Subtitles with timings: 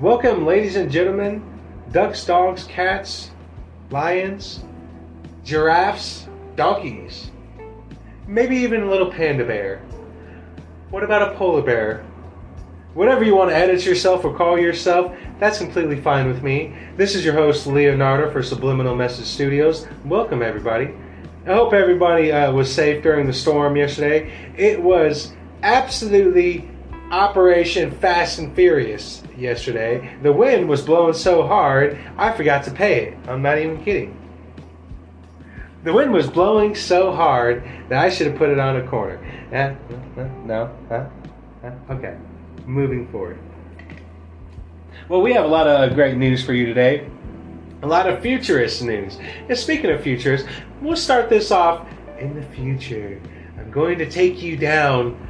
[0.00, 1.42] Welcome, ladies and gentlemen,
[1.90, 3.32] ducks, dogs, cats,
[3.90, 4.62] lions,
[5.42, 7.32] giraffes, donkeys,
[8.28, 9.78] maybe even a little panda bear.
[10.90, 12.04] What about a polar bear?
[12.94, 16.76] Whatever you want to edit yourself or call yourself, that's completely fine with me.
[16.96, 19.88] This is your host, Leonardo for Subliminal Message Studios.
[20.04, 20.94] Welcome, everybody.
[21.44, 24.32] I hope everybody uh, was safe during the storm yesterday.
[24.56, 25.32] It was
[25.64, 26.70] absolutely
[27.10, 30.16] Operation Fast and Furious yesterday.
[30.22, 33.18] The wind was blowing so hard, I forgot to pay it.
[33.26, 34.14] I'm not even kidding.
[35.84, 39.18] The wind was blowing so hard that I should have put it on a corner.
[39.52, 39.74] Eh, eh,
[40.18, 41.06] eh no, huh?
[41.62, 41.72] Huh?
[41.90, 42.14] Okay,
[42.66, 43.38] moving forward.
[45.08, 47.08] Well, we have a lot of great news for you today.
[47.82, 49.18] A lot of futurist news.
[49.48, 50.46] And speaking of futurists,
[50.82, 51.86] we'll start this off
[52.18, 53.18] in the future.
[53.56, 55.27] I'm going to take you down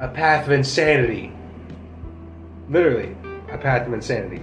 [0.00, 1.32] a path of insanity.
[2.68, 3.14] Literally,
[3.50, 4.42] a path of insanity.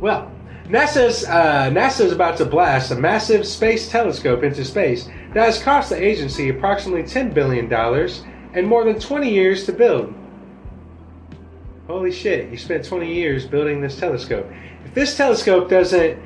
[0.00, 0.30] Well,
[0.64, 5.62] NASA's uh, NASA is about to blast a massive space telescope into space that has
[5.62, 7.72] cost the agency approximately $10 billion
[8.54, 10.12] and more than 20 years to build.
[11.86, 14.50] Holy shit, you spent 20 years building this telescope.
[14.84, 16.20] If this telescope doesn't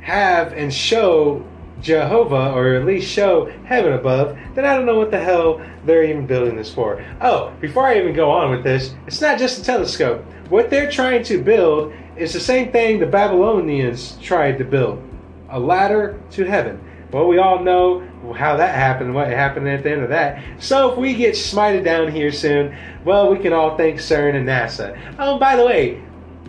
[0.00, 1.46] have and show
[1.80, 6.04] Jehovah, or at least show heaven above, then I don't know what the hell they're
[6.04, 7.04] even building this for.
[7.20, 10.24] Oh, before I even go on with this, it's not just a telescope.
[10.48, 15.02] What they're trying to build is the same thing the Babylonians tried to build
[15.50, 16.80] a ladder to heaven.
[17.12, 18.00] Well, we all know
[18.34, 20.42] how that happened, what happened at the end of that.
[20.58, 24.48] So if we get smited down here soon, well, we can all thank CERN and
[24.48, 24.98] NASA.
[25.18, 26.02] Oh, by the way,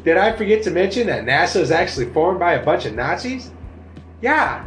[0.04, 3.52] did I forget to mention that NASA is actually formed by a bunch of Nazis?
[4.22, 4.67] Yeah,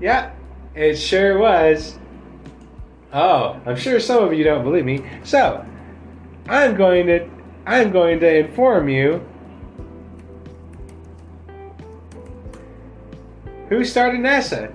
[0.00, 0.36] Yep,
[0.74, 1.98] it sure was.
[3.12, 5.02] Oh, I'm sure some of you don't believe me.
[5.24, 5.64] So,
[6.48, 7.28] I'm going to
[7.66, 9.26] I'm going to inform you
[13.68, 14.72] who started NASA.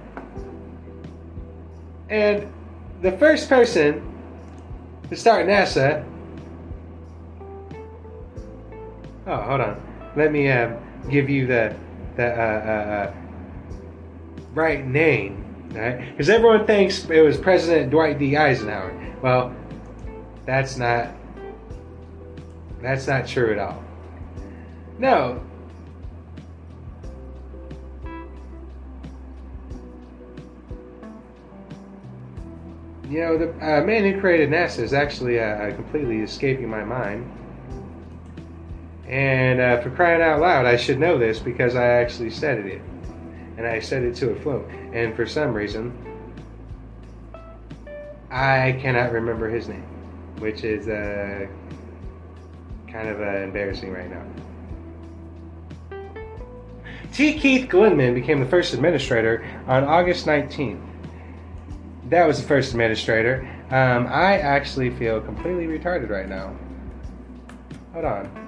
[2.10, 2.52] And
[3.02, 4.08] the first person
[5.10, 6.06] to start NASA
[9.28, 9.82] Oh, hold on.
[10.16, 10.76] Let me uh,
[11.10, 11.76] give you the
[12.16, 13.21] the uh, uh, uh
[14.54, 16.12] right name, right?
[16.12, 18.36] Because everyone thinks it was President Dwight D.
[18.38, 18.94] Eisenhower.
[19.22, 19.56] Well,
[20.46, 21.10] that's not
[22.82, 23.84] that's not true at all.
[24.98, 25.44] No.
[33.10, 37.30] You know, the uh, man who created NASA is actually uh, completely escaping my mind.
[39.06, 42.82] And uh, for crying out loud, I should know this because I actually studied it
[43.58, 44.70] and I set it to a float.
[44.94, 45.94] And for some reason,
[48.30, 49.86] I cannot remember his name,
[50.40, 51.48] which is uh,
[52.88, 54.26] kind of uh, embarrassing right now.
[57.14, 57.38] T.
[57.38, 60.82] Keith Glennan became the first administrator on August 19th.
[62.10, 63.48] That was the first administrator.
[63.70, 66.56] Um, I actually feel completely retarded right now.
[67.94, 68.41] Hold on.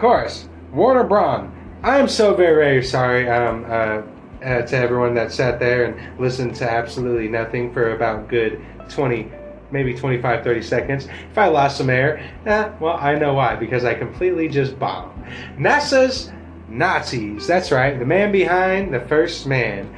[0.00, 1.52] Course, Warner Braun.
[1.82, 4.02] I'm so very, very sorry um, uh,
[4.42, 9.30] uh, to everyone that sat there and listened to absolutely nothing for about good 20,
[9.70, 11.08] maybe 25, 30 seconds.
[11.30, 15.12] If I lost some air, eh, well, I know why, because I completely just bombed.
[15.58, 16.32] NASA's
[16.68, 17.46] Nazis.
[17.46, 19.94] That's right, the man behind the first man,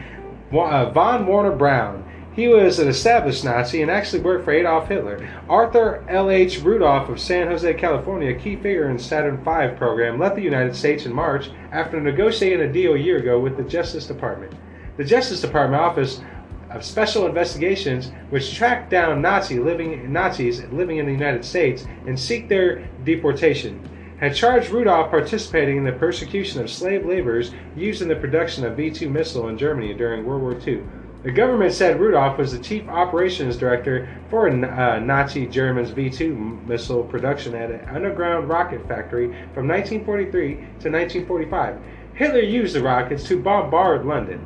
[0.53, 2.02] uh, Von Warner Braun.
[2.35, 5.29] He was an established Nazi and actually worked for Adolf Hitler.
[5.51, 6.63] Arthur L.H.
[6.63, 10.75] Rudolph of San Jose, California, a key figure in Saturn V program, left the United
[10.75, 14.51] States in March after negotiating a deal a year ago with the Justice Department.
[14.97, 16.23] The Justice Department Office
[16.71, 22.19] of Special Investigations, which tracked down Nazi living, Nazis living in the United States and
[22.19, 23.87] seek their deportation,
[24.21, 28.75] had charged Rudolph participating in the persecution of slave laborers used in the production of
[28.75, 30.83] V 2 missile in Germany during World War II.
[31.23, 36.35] The government said Rudolph was the chief operations director for uh, Nazi Germany's V 2
[36.67, 41.79] missile production at an underground rocket factory from 1943 to 1945.
[42.15, 44.45] Hitler used the rockets to bombard London.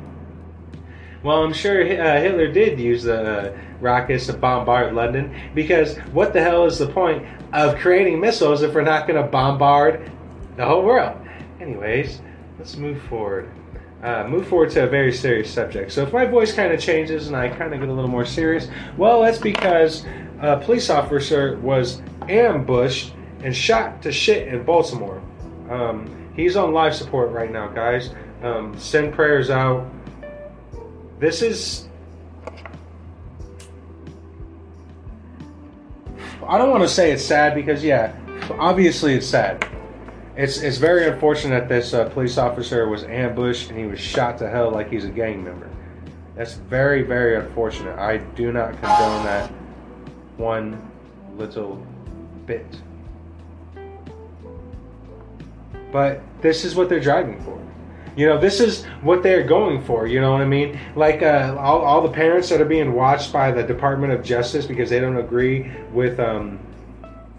[1.23, 6.31] Well, I'm sure uh, Hitler did use the uh, rockets to bombard London because what
[6.31, 10.11] the hell is the point of creating missiles if we're not going to bombard
[10.57, 11.17] the whole world?
[11.59, 12.21] Anyways,
[12.59, 13.51] let's move forward
[14.03, 15.91] uh, move forward to a very serious subject.
[15.91, 18.25] So if my voice kind of changes and I kind of get a little more
[18.25, 18.67] serious,
[18.97, 20.05] well, that's because
[20.41, 23.13] a police officer was ambushed
[23.43, 25.21] and shot to shit in Baltimore.
[25.69, 28.11] Um, He's on life support right now, guys.
[28.43, 29.89] Um, send prayers out.
[31.19, 31.87] This is.
[36.47, 38.15] I don't want to say it's sad because, yeah,
[38.59, 39.67] obviously it's sad.
[40.37, 44.37] It's it's very unfortunate that this uh, police officer was ambushed and he was shot
[44.37, 45.67] to hell like he's a gang member.
[46.35, 47.97] That's very very unfortunate.
[47.97, 49.49] I do not condone that
[50.37, 50.91] one
[51.37, 51.83] little
[52.45, 52.67] bit.
[55.91, 57.59] But this is what they're driving for.
[58.15, 60.05] You know, this is what they're going for.
[60.05, 60.79] You know what I mean?
[60.95, 64.67] Like uh, all, all the parents that are being watched by the Department of Justice
[64.67, 66.59] because they don't agree with um,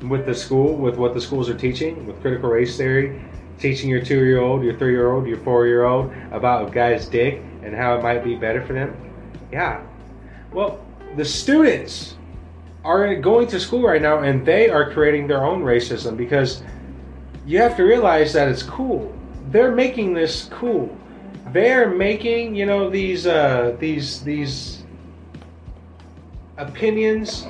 [0.03, 3.21] with the school, with what the schools are teaching, with critical race theory,
[3.59, 6.71] teaching your two year old, your three year old, your four year old about a
[6.71, 8.97] guy's dick and how it might be better for them.
[9.53, 9.83] Yeah.
[10.53, 10.85] Well,
[11.17, 12.17] the students
[12.85, 16.63] are going to school right now and they are creating their own racism because
[17.45, 19.15] you have to realize that it's cool.
[19.51, 20.97] They're making this cool.
[21.53, 24.83] They're making, you know, these uh, these these
[26.59, 27.47] opinions,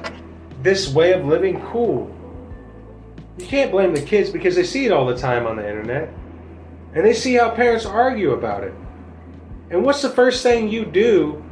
[0.63, 2.15] this way of living cool.
[3.39, 6.13] You can't blame the kids because they see it all the time on the internet.
[6.95, 8.75] And they see how parents argue about it.
[9.71, 11.45] And what's the first thing you do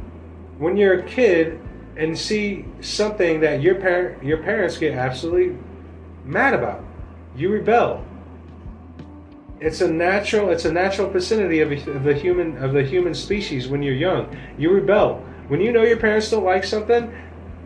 [0.59, 1.61] when you're a kid
[1.97, 5.57] and see something that your parent your parents get absolutely
[6.25, 6.83] mad about?
[7.37, 8.05] You rebel.
[9.61, 13.69] It's a natural it's a natural vicinity of, of the human of the human species
[13.69, 14.35] when you're young.
[14.59, 15.25] You rebel.
[15.49, 17.15] When you know your parents don't like something,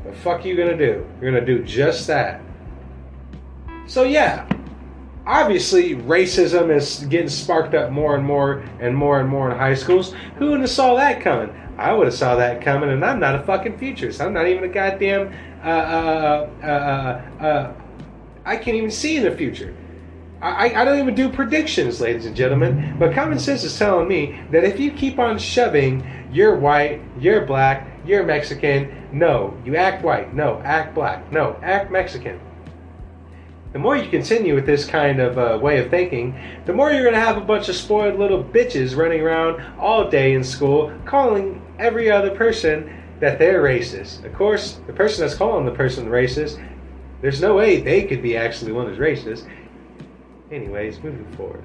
[0.05, 1.07] the fuck are you gonna do?
[1.21, 2.43] You're gonna do just that.
[3.91, 4.49] So yeah,
[5.27, 9.75] obviously racism is getting sparked up more and more and more and more in high
[9.75, 10.15] schools.
[10.37, 11.53] Who would have saw that coming?
[11.77, 14.21] I would have saw that coming, and I'm not a fucking futurist.
[14.21, 15.35] I'm not even a goddamn.
[15.65, 17.73] Uh, uh, uh, uh, uh
[18.45, 19.77] I can't even see in the future.
[20.41, 22.95] I, I don't even do predictions, ladies and gentlemen.
[22.97, 27.45] But common sense is telling me that if you keep on shoving, you're white, you're
[27.45, 29.09] black, you're Mexican.
[29.11, 30.33] No, you act white.
[30.33, 31.33] No, act black.
[31.33, 32.41] No, act Mexican
[33.73, 36.35] the more you continue with this kind of uh, way of thinking,
[36.67, 40.11] the more you're going to have a bunch of spoiled little bitches running around all
[40.11, 44.25] day in school calling every other person that they're racist.
[44.25, 46.65] Of course, the person that's calling the person racist,
[47.21, 49.49] there's no way they could be actually one who's racist.
[50.51, 51.63] Anyways, moving forward.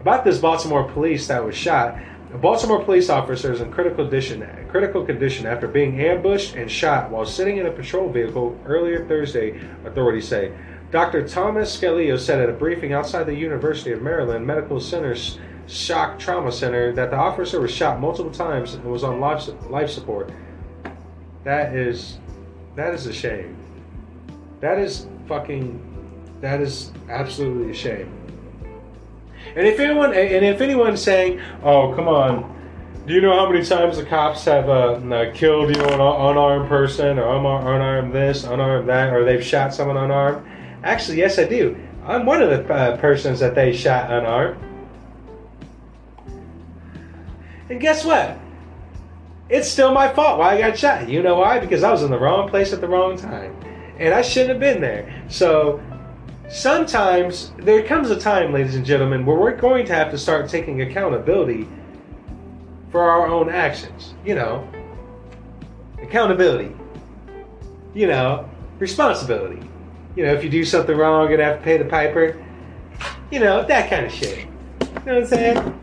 [0.00, 1.96] About this Baltimore police that was shot,
[2.34, 7.10] a Baltimore police officer is in critical condition, critical condition after being ambushed and shot
[7.10, 10.52] while sitting in a patrol vehicle earlier Thursday, authorities say.
[10.92, 11.26] Dr.
[11.26, 16.52] Thomas Scalea said at a briefing outside the University of Maryland Medical Center's Shock Trauma
[16.52, 20.30] Center that the officer was shot multiple times and was on life, life support.
[21.44, 22.18] That is,
[22.76, 23.56] that is a shame.
[24.60, 25.80] That is fucking,
[26.42, 28.12] that is absolutely a shame.
[29.56, 32.54] And if anyone, and if anyone's saying, "Oh, come on,"
[33.06, 35.00] do you know how many times the cops have uh,
[35.34, 39.96] killed you know an unarmed person or unarmed this, unarmed that, or they've shot someone
[39.96, 40.46] unarmed?
[40.84, 41.76] Actually, yes, I do.
[42.04, 44.60] I'm one of the uh, persons that they shot unarmed.
[47.70, 48.38] And guess what?
[49.48, 51.08] It's still my fault why I got shot.
[51.08, 51.58] You know why?
[51.58, 53.54] Because I was in the wrong place at the wrong time.
[53.98, 55.22] And I shouldn't have been there.
[55.28, 55.80] So
[56.48, 60.48] sometimes there comes a time, ladies and gentlemen, where we're going to have to start
[60.48, 61.68] taking accountability
[62.90, 64.14] for our own actions.
[64.24, 64.68] You know,
[66.02, 66.74] accountability.
[67.94, 69.68] You know, responsibility.
[70.14, 72.42] You know, if you do something wrong, you're gonna have to pay the piper.
[73.30, 74.40] You know, that kind of shit.
[74.40, 74.46] You
[75.06, 75.80] know what I'm saying?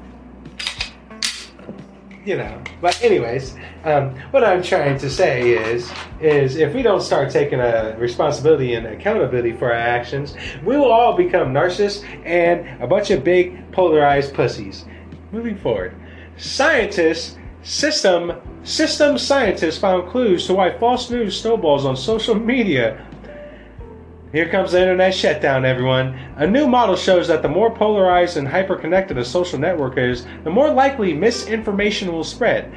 [2.26, 2.62] You know.
[2.80, 3.56] But anyways,
[3.86, 8.76] um, what I'm trying to say is, is if we don't start taking a responsibility
[8.76, 13.72] and accountability for our actions, we will all become narcissists and a bunch of big
[13.72, 14.86] polarized pussies.
[15.32, 15.96] Moving forward,
[16.38, 18.34] scientists system
[18.64, 23.06] system scientists found clues to why false news snowballs on social media
[24.32, 26.14] here comes the internet shutdown, everyone.
[26.36, 30.52] A new model shows that the more polarized and hyperconnected a social network is, the
[30.52, 32.72] more likely misinformation will spread.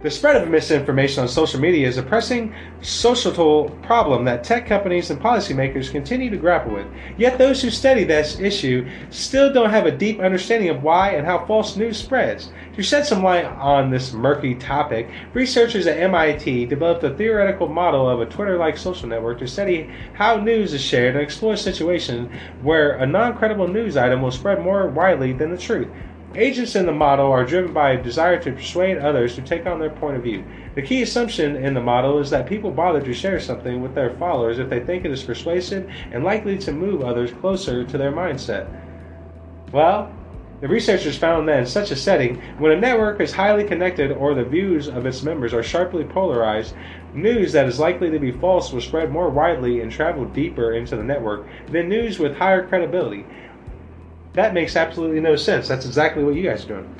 [0.00, 5.10] The spread of misinformation on social media is a pressing societal problem that tech companies
[5.10, 6.86] and policymakers continue to grapple with.
[7.16, 11.26] Yet those who study this issue still don't have a deep understanding of why and
[11.26, 12.52] how false news spreads.
[12.76, 18.08] To shed some light on this murky topic, researchers at MIT developed a theoretical model
[18.08, 22.30] of a Twitter like social network to study how news is shared and explore situations
[22.62, 25.88] where a non credible news item will spread more widely than the truth.
[26.34, 29.80] Agents in the model are driven by a desire to persuade others to take on
[29.80, 30.44] their point of view.
[30.74, 34.14] The key assumption in the model is that people bother to share something with their
[34.18, 38.12] followers if they think it is persuasive and likely to move others closer to their
[38.12, 38.68] mindset.
[39.72, 40.12] Well,
[40.60, 44.34] the researchers found that in such a setting, when a network is highly connected or
[44.34, 46.74] the views of its members are sharply polarized,
[47.14, 50.96] news that is likely to be false will spread more widely and travel deeper into
[50.96, 53.24] the network than news with higher credibility.
[54.38, 55.66] That makes absolutely no sense.
[55.66, 56.94] That's exactly what you guys are doing.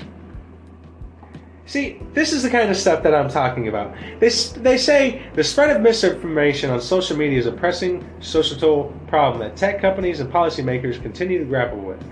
[1.66, 3.94] See, this is the kind of stuff that I'm talking about.
[4.18, 9.38] They, they say the spread of misinformation on social media is a pressing societal problem
[9.38, 12.02] that tech companies and policymakers continue to grapple with.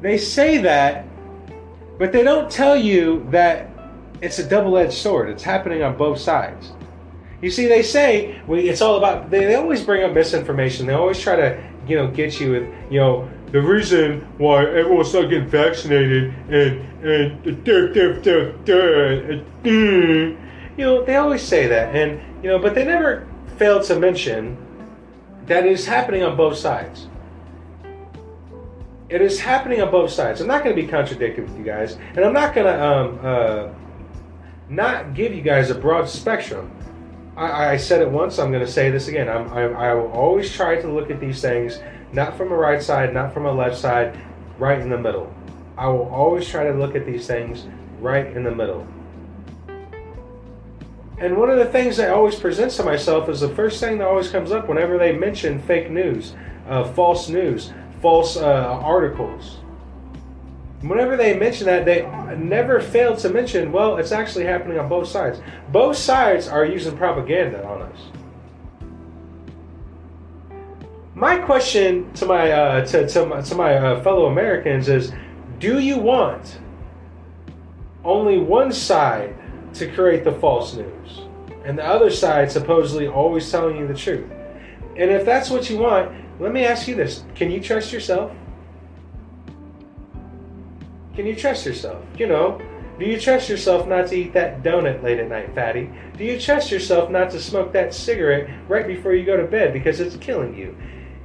[0.00, 1.06] They say that,
[1.96, 3.70] but they don't tell you that
[4.20, 5.30] it's a double edged sword.
[5.30, 6.72] It's happening on both sides.
[7.40, 10.86] You see, they say it's all about, they, they always bring up misinformation.
[10.86, 15.14] They always try to, you know, get you with, you know, the reason why everyone's
[15.14, 17.88] not getting vaccinated and and duh,
[20.76, 23.26] you know they always say that and you know but they never
[23.56, 24.56] fail to mention
[25.46, 27.08] that it is happening on both sides.
[29.08, 30.42] It is happening on both sides.
[30.42, 33.18] I'm not going to be contradicted with you guys and i'm not going to um,
[33.22, 33.68] uh,
[34.68, 36.70] not give you guys a broad spectrum.
[37.34, 39.28] I, I said it once i'm going to say this again.
[39.28, 41.80] I'm, I, I will always try to look at these things
[42.12, 44.18] not from a right side, not from a left side,
[44.58, 45.32] right in the middle.
[45.76, 47.66] I will always try to look at these things
[48.00, 48.86] right in the middle.
[51.18, 54.06] And one of the things I always present to myself is the first thing that
[54.06, 56.34] always comes up whenever they mention fake news,
[56.68, 59.58] uh, false news, false uh, articles.
[60.80, 62.02] Whenever they mention that, they
[62.36, 65.40] never fail to mention, well, it's actually happening on both sides.
[65.72, 67.98] Both sides are using propaganda on us.
[71.18, 75.12] My question to my uh, to to my, to my uh, fellow Americans is:
[75.58, 76.60] Do you want
[78.04, 79.34] only one side
[79.74, 81.22] to create the false news,
[81.64, 84.30] and the other side supposedly always telling you the truth?
[84.96, 88.30] And if that's what you want, let me ask you this: Can you trust yourself?
[91.16, 92.00] Can you trust yourself?
[92.16, 92.62] You know,
[92.96, 95.90] do you trust yourself not to eat that donut late at night, fatty?
[96.16, 99.72] Do you trust yourself not to smoke that cigarette right before you go to bed
[99.72, 100.76] because it's killing you?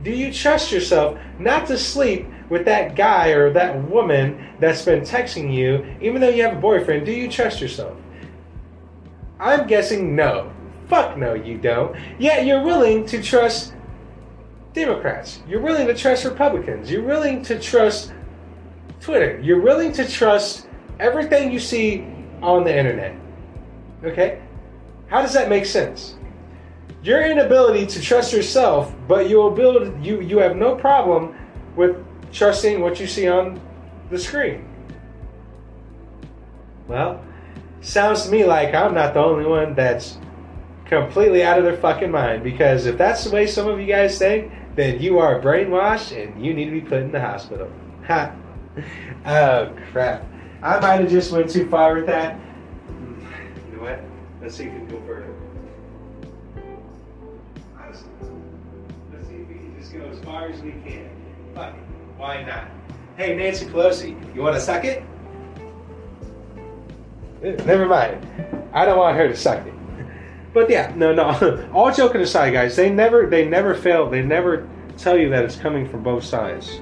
[0.03, 5.01] Do you trust yourself not to sleep with that guy or that woman that's been
[5.01, 7.05] texting you, even though you have a boyfriend?
[7.05, 7.97] Do you trust yourself?
[9.39, 10.51] I'm guessing no.
[10.87, 11.95] Fuck no, you don't.
[12.19, 13.73] Yet you're willing to trust
[14.73, 15.41] Democrats.
[15.47, 16.91] You're willing to trust Republicans.
[16.91, 18.13] You're willing to trust
[18.99, 19.39] Twitter.
[19.41, 20.67] You're willing to trust
[20.99, 22.05] everything you see
[22.41, 23.15] on the internet.
[24.03, 24.41] Okay?
[25.07, 26.15] How does that make sense?
[27.03, 31.35] Your inability to trust yourself, but you will build you you have no problem
[31.75, 31.97] with
[32.31, 33.59] trusting what you see on
[34.09, 34.65] the screen.
[36.87, 37.23] Well,
[37.81, 40.17] sounds to me like I'm not the only one that's
[40.85, 44.17] completely out of their fucking mind because if that's the way some of you guys
[44.17, 47.69] think, then you are brainwashed and you need to be put in the hospital.
[48.03, 48.35] Ha.
[49.25, 50.25] oh crap.
[50.61, 52.37] I might have just went too far with that.
[52.89, 54.03] You know what?
[54.41, 55.32] Let's see if we can go further.
[60.13, 61.09] As far as we can.
[61.55, 61.73] It.
[62.17, 62.67] Why not?
[63.17, 65.03] Hey, Nancy Pelosi, you want to suck it?
[67.43, 68.25] Eh, never mind.
[68.73, 69.73] I don't want her to suck it.
[70.53, 71.69] But yeah, no, no.
[71.73, 74.09] All joking aside, guys, they never, they never fail.
[74.09, 76.81] They never tell you that it's coming from both sides.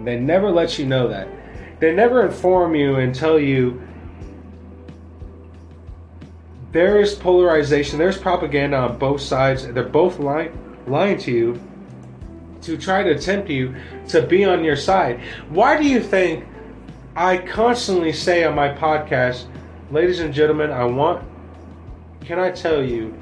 [0.00, 1.28] They never let you know that.
[1.80, 3.82] They never inform you and tell you
[6.72, 9.66] there is polarization, there's propaganda on both sides.
[9.66, 10.52] They're both lying,
[10.86, 11.60] lying to you
[12.62, 13.74] to try to tempt you
[14.08, 15.20] to be on your side.
[15.48, 16.46] Why do you think
[17.14, 19.46] I constantly say on my podcast,
[19.90, 21.22] ladies and gentlemen, I want,
[22.22, 23.14] can I tell you,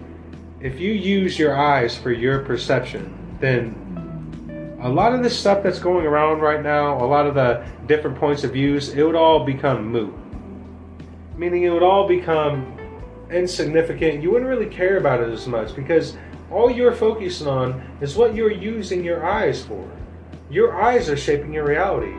[0.61, 5.79] if you use your eyes for your perception, then a lot of the stuff that's
[5.79, 9.45] going around right now, a lot of the different points of views, it would all
[9.45, 10.15] become moot.
[11.37, 12.79] Meaning it would all become
[13.31, 14.23] insignificant.
[14.23, 16.17] You wouldn't really care about it as much because
[16.51, 19.89] all you're focusing on is what you're using your eyes for.
[20.51, 22.15] Your eyes are shaping your reality.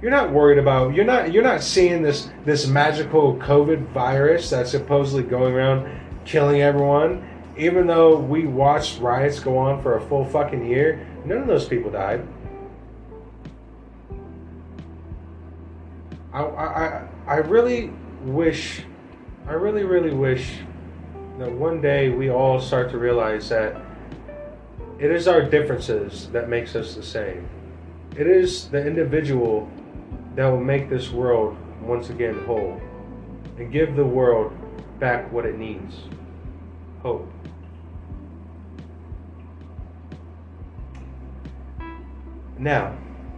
[0.00, 4.72] You're not worried about you're not you're not seeing this this magical COVID virus that's
[4.72, 7.28] supposedly going around killing everyone.
[7.56, 11.68] Even though we watched riots go on for a full fucking year, none of those
[11.68, 12.26] people died.
[16.32, 17.92] I I I really
[18.22, 18.82] wish
[19.46, 20.62] I really really wish
[21.42, 23.82] that one day we all start to realize that
[25.00, 27.48] it is our differences that makes us the same.
[28.16, 29.68] It is the individual
[30.36, 32.80] that will make this world once again whole
[33.58, 34.52] and give the world
[35.00, 35.96] back what it needs
[37.02, 37.28] hope.
[42.56, 42.96] Now,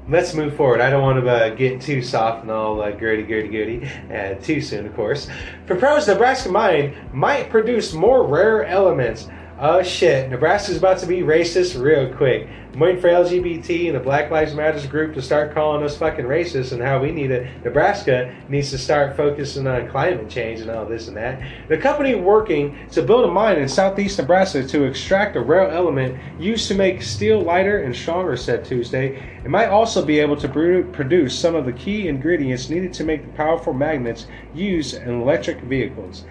[0.08, 0.80] let's move forward.
[0.80, 4.34] I don't want to uh, get too soft and all uh, gritty, gritty, gritty uh,
[4.42, 5.28] too soon, of course.
[5.66, 9.28] Proposed Nebraska mine might produce more rare elements.
[9.56, 12.49] Oh shit, Nebraska's about to be racist real quick.
[12.73, 16.25] I'm waiting for LGBT and the Black Lives Matters group to start calling us fucking
[16.25, 17.46] racist and how we need it.
[17.64, 21.40] Nebraska needs to start focusing on climate change and all this and that.
[21.68, 26.18] The company working to build a mine in southeast Nebraska to extract a rare element
[26.40, 29.23] used to make steel lighter and stronger, said Tuesday.
[29.44, 33.25] It might also be able to produce some of the key ingredients needed to make
[33.25, 36.25] the powerful magnets used in electric vehicles.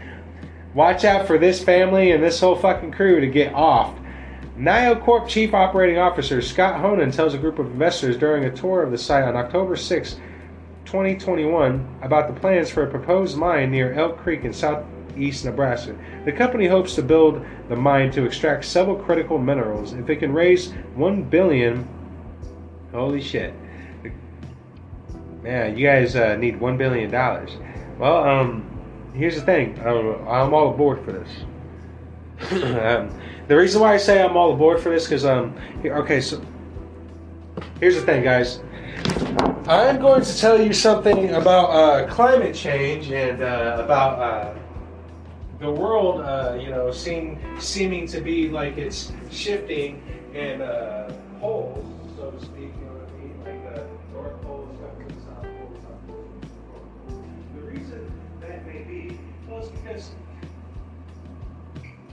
[0.74, 3.96] Watch out for this family and this whole fucking crew to get off.
[4.58, 8.92] NioCorp Chief Operating Officer Scott Honan tells a group of investors during a tour of
[8.92, 10.13] the site on October 6,
[10.86, 15.96] 2021, about the plans for a proposed mine near Elk Creek in southeast Nebraska.
[16.25, 19.94] The company hopes to build the mine to extract several critical minerals.
[19.94, 21.88] If it can raise one billion,
[22.92, 23.53] holy shit,
[25.44, 27.58] man, you guys uh, need one billion dollars.
[28.00, 28.73] Well, um,
[29.13, 29.79] here's the thing.
[29.79, 31.29] I'm, I'm all aboard for this.
[32.51, 33.10] um,
[33.48, 35.55] the reason why I say I'm all aboard for this because um,
[35.86, 36.43] okay, so
[37.79, 38.62] here's the thing, guys.
[39.67, 44.53] I'm going to tell you something about uh, climate change and uh, about uh,
[45.60, 50.03] the world, uh, you know, seem, seeming to be like it's shifting
[50.34, 51.86] and uh, poles,
[59.70, 60.12] be because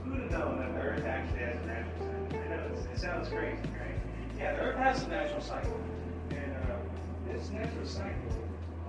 [0.03, 2.39] who would have known that the Earth actually has a natural cycle?
[2.39, 2.61] I know
[2.93, 4.39] it sounds crazy, right?
[4.39, 5.79] Yeah, the Earth has a natural cycle,
[6.31, 8.11] and uh, this natural cycle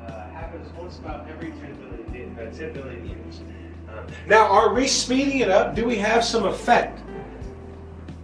[0.00, 3.40] uh, happens once about every 10 billion, uh, 10 billion years.
[3.88, 5.74] Uh, now, are we speeding it up?
[5.74, 7.00] Do we have some effect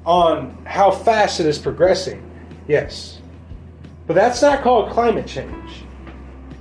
[0.06, 2.22] on how fast it is progressing?
[2.66, 3.20] Yes,
[4.06, 5.84] but that's not called climate change.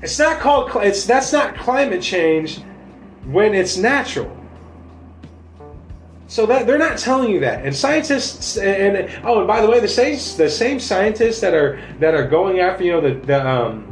[0.01, 0.71] It's not called.
[0.83, 2.59] It's that's not climate change
[3.27, 4.35] when it's natural.
[6.29, 9.79] So that they're not telling you that, and scientists and, oh, and by the way,
[9.79, 13.49] the same the same scientists that are that are going after you know the the
[13.49, 13.87] um,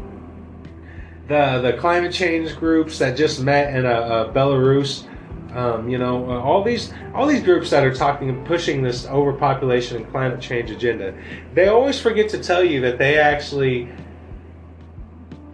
[1.30, 5.08] the the climate change groups that just met in uh, Belarus,
[5.56, 9.08] um, you know, uh, all these all these groups that are talking and pushing this
[9.08, 11.14] overpopulation and climate change agenda,
[11.54, 13.88] they always forget to tell you that they actually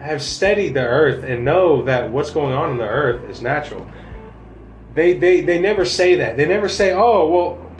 [0.02, 3.86] have studied the Earth and know that what's going on in the Earth is natural.
[4.94, 6.36] They they they never say that.
[6.36, 7.72] They never say, "Oh, well,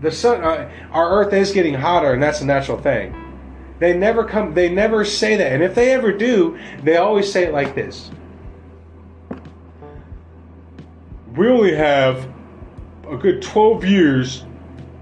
[0.00, 3.14] the sun, uh, our Earth is getting hotter, and that's a natural thing."
[3.78, 4.54] They never come.
[4.54, 8.10] They never say that, and if they ever do, they always say it like this:
[11.36, 12.26] We only have
[13.10, 14.44] a good twelve years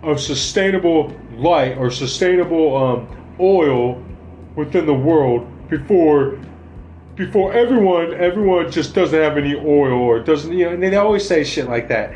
[0.02, 4.02] of sustainable light or sustainable um, oil
[4.56, 6.38] within the world before
[7.14, 11.26] before everyone everyone just doesn't have any oil or doesn't you know and they always
[11.26, 12.14] say shit like that.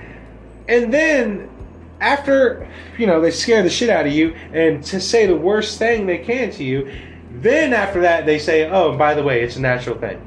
[0.68, 1.48] And then
[2.00, 5.78] after you know they scare the shit out of you and to say the worst
[5.78, 6.92] thing they can to you
[7.30, 10.20] then after that they say oh by the way it's a natural thing.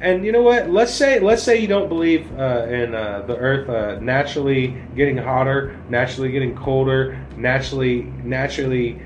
[0.00, 0.70] And you know what?
[0.70, 5.16] Let's say let's say you don't believe uh, in uh, the earth uh, naturally getting
[5.16, 9.02] hotter naturally getting colder naturally naturally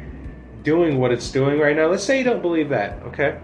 [0.63, 3.39] doing what it's doing right now let's say you don't believe that okay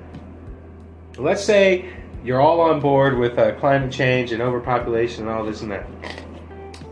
[1.19, 1.91] let's say
[2.25, 5.87] you're all on board with uh, climate change and overpopulation and all this and that.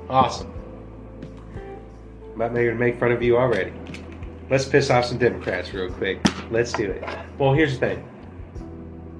[0.08, 0.52] Awesome.
[2.26, 3.72] I'm about to make fun of you already.
[4.48, 6.20] Let's piss off some Democrats real quick.
[6.50, 7.04] Let's do it.
[7.38, 8.08] Well, here's the thing.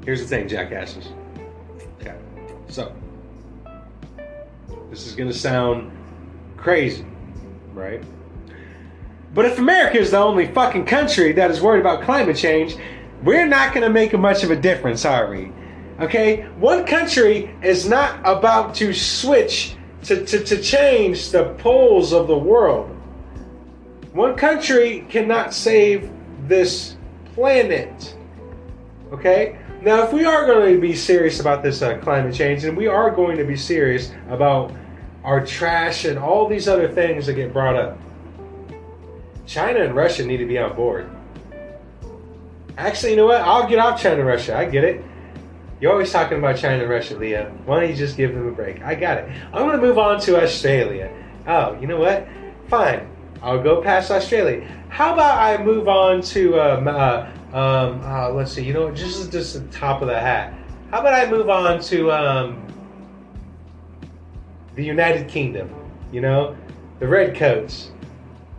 [0.05, 1.09] Here's the thing, jackasses.
[2.01, 2.17] Okay.
[2.69, 2.95] So,
[4.91, 5.91] this is going to sound
[6.57, 7.05] crazy,
[7.75, 8.03] right?
[9.37, 12.75] But if America is the only fucking country that is worried about climate change,
[13.23, 15.53] we're not going to make much of a difference, are we?
[16.01, 16.45] Okay?
[16.59, 22.39] One country is not about to switch to, to, to change the poles of the
[22.39, 22.89] world.
[24.15, 26.11] One country cannot save
[26.49, 26.97] this
[27.35, 28.17] planet.
[29.13, 29.59] Okay?
[29.83, 32.87] Now, if we are going to be serious about this uh, climate change, and we
[32.87, 34.73] are going to be serious about
[35.25, 37.99] our trash and all these other things that get brought up,
[39.47, 41.09] China and Russia need to be on board.
[42.77, 43.41] Actually, you know what?
[43.41, 44.57] I'll get off China and Russia.
[44.57, 45.03] I get it.
[45.81, 47.53] You're always talking about China and Russia, Leah.
[47.65, 48.83] Why don't you just give them a break?
[48.83, 49.31] I got it.
[49.53, 51.13] I'm going to move on to Australia.
[51.47, 52.27] Oh, you know what?
[52.69, 53.09] Fine.
[53.43, 54.67] I'll go past Australia.
[54.89, 59.31] How about I move on to, um, uh, um, uh, let's see, you know, just
[59.31, 60.55] just the top of the hat.
[60.91, 62.67] How about I move on to um,
[64.75, 65.71] the United Kingdom?
[66.13, 66.57] You know,
[66.99, 67.91] the redcoats,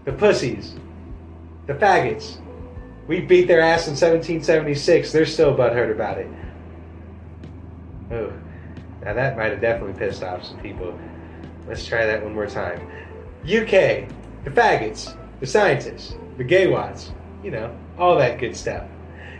[0.07, 0.73] the pussies,
[1.67, 2.37] the faggots,
[3.07, 5.11] We beat their ass in 1776.
[5.11, 6.27] They're still butthurt about it.
[8.11, 8.31] Oh,
[9.03, 10.97] now that might have definitely pissed off some people.
[11.67, 12.79] Let's try that one more time.
[13.43, 14.07] UK,
[14.45, 17.11] the faggots, the scientists, the gay watts,
[17.43, 18.87] you know, all that good stuff.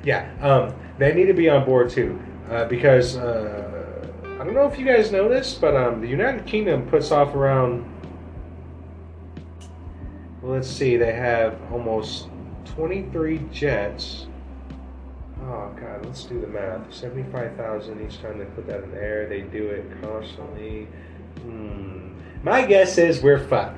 [0.04, 4.68] Yeah, um, they need to be on board too, uh, because uh, I don't know
[4.68, 7.86] if you guys know this, but um, the United Kingdom puts off around.
[10.48, 12.30] Let's see, they have almost
[12.64, 14.28] 23 jets.
[15.42, 16.94] Oh god, let's do the math.
[16.94, 19.28] 75,000 each time they put that in the air.
[19.28, 20.88] They do it constantly.
[21.42, 22.14] Hmm.
[22.44, 23.78] My guess is we're fucked.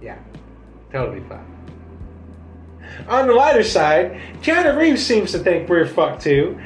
[0.00, 0.18] Yeah,
[0.92, 1.50] totally fucked.
[3.08, 6.56] On the lighter side, Keanu Reeves seems to think we're fucked too,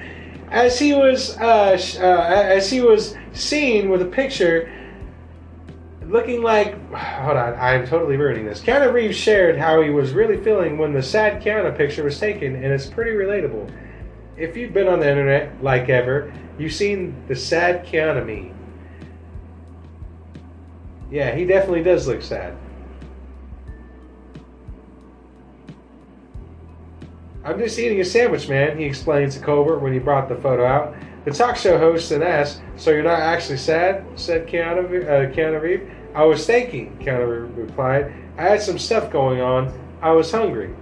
[0.50, 4.70] as he was uh, uh, as he was seen with a picture
[6.12, 10.36] looking like hold on i'm totally ruining this keanu reeves shared how he was really
[10.44, 13.72] feeling when the sad keanu picture was taken and it's pretty relatable
[14.36, 18.54] if you've been on the internet like ever you've seen the sad keanu meme
[21.10, 22.54] yeah he definitely does look sad
[27.42, 30.66] i'm just eating a sandwich man he explained to colbert when he brought the photo
[30.66, 30.94] out
[31.24, 35.60] the talk show host then asked, "So you're not actually sad?" said Keanu, uh, Keanu
[35.62, 35.84] Reeves.
[36.14, 38.12] I was thinking, Keanu replied.
[38.36, 39.72] I had some stuff going on.
[40.00, 40.74] I was hungry.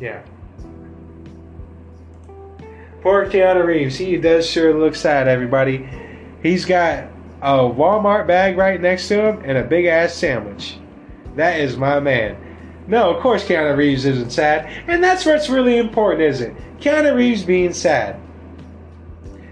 [0.00, 0.22] Yeah.
[3.02, 3.96] Poor Keanu Reeves.
[3.96, 5.88] He does sure look sad, everybody.
[6.42, 7.04] He's got
[7.40, 10.78] a Walmart bag right next to him and a big ass sandwich.
[11.36, 12.36] That is my man.
[12.88, 14.66] No, of course Keanu Reeves isn't sad.
[14.86, 16.80] And that's what's really important, isn't it?
[16.80, 18.20] Keanu Reeves being sad.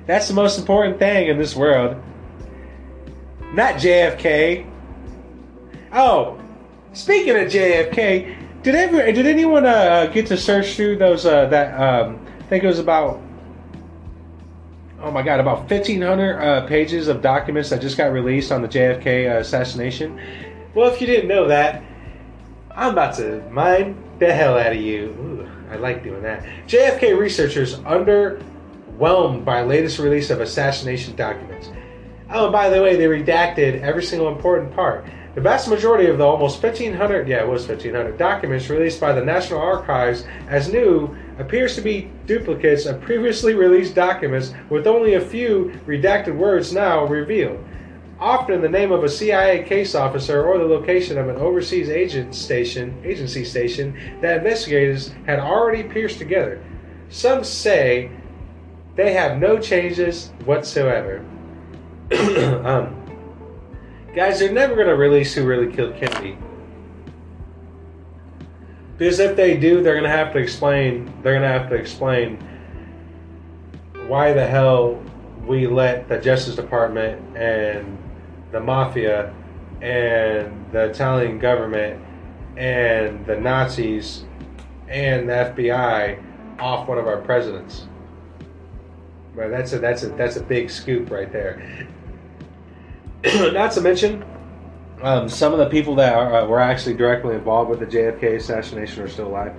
[0.07, 1.97] That's the most important thing in this world.
[3.53, 4.71] Not JFK.
[5.97, 6.41] Oh,
[6.93, 11.81] speaking of JFK, did ever did anyone uh, get to search through those uh, that
[11.81, 13.23] um, I think it was about
[15.01, 18.67] oh my god about 1500 uh, pages of documents that just got released on the
[18.67, 20.21] JFK uh, assassination.
[20.75, 21.85] Well, if you didn't know that,
[22.73, 25.11] I'm about to mind the hell out of you.
[25.21, 26.45] Ooh, I like doing that.
[26.67, 28.41] JFK researchers under
[28.99, 31.71] whelmed by latest release of assassination documents.
[32.31, 35.07] Oh, and by the way, they redacted every single important part.
[35.35, 39.25] The vast majority of the almost 1,500, yeah, it was 1,500 documents released by the
[39.25, 45.21] National Archives as new appears to be duplicates of previously released documents with only a
[45.21, 47.59] few redacted words now revealed.
[48.21, 52.33] Often the name of a CIA case officer or the location of an overseas agent
[52.33, 56.63] station, agency station that investigators had already pieced together.
[57.09, 58.09] Some say
[58.95, 61.25] they have no changes whatsoever.
[62.65, 63.04] um,
[64.15, 66.39] guys, they're never going to release who really killed Kennedy.
[68.97, 71.07] Because if they do, they're going to have to explain.
[71.23, 72.39] They're going to have to explain
[74.07, 75.03] why the hell
[75.45, 77.99] we let the Justice Department and
[78.53, 79.35] the mafia
[79.83, 82.03] and the Italian government
[82.57, 84.25] and the Nazis
[84.89, 86.23] and the FBI
[86.61, 87.89] off one of our presidents.
[89.35, 91.89] Right, that's a that's a that's a big scoop right there.
[93.53, 94.23] Not to mention,
[95.03, 98.37] um, some of the people that are, uh, were actually directly involved with the JFK
[98.37, 99.55] assassination are still alive.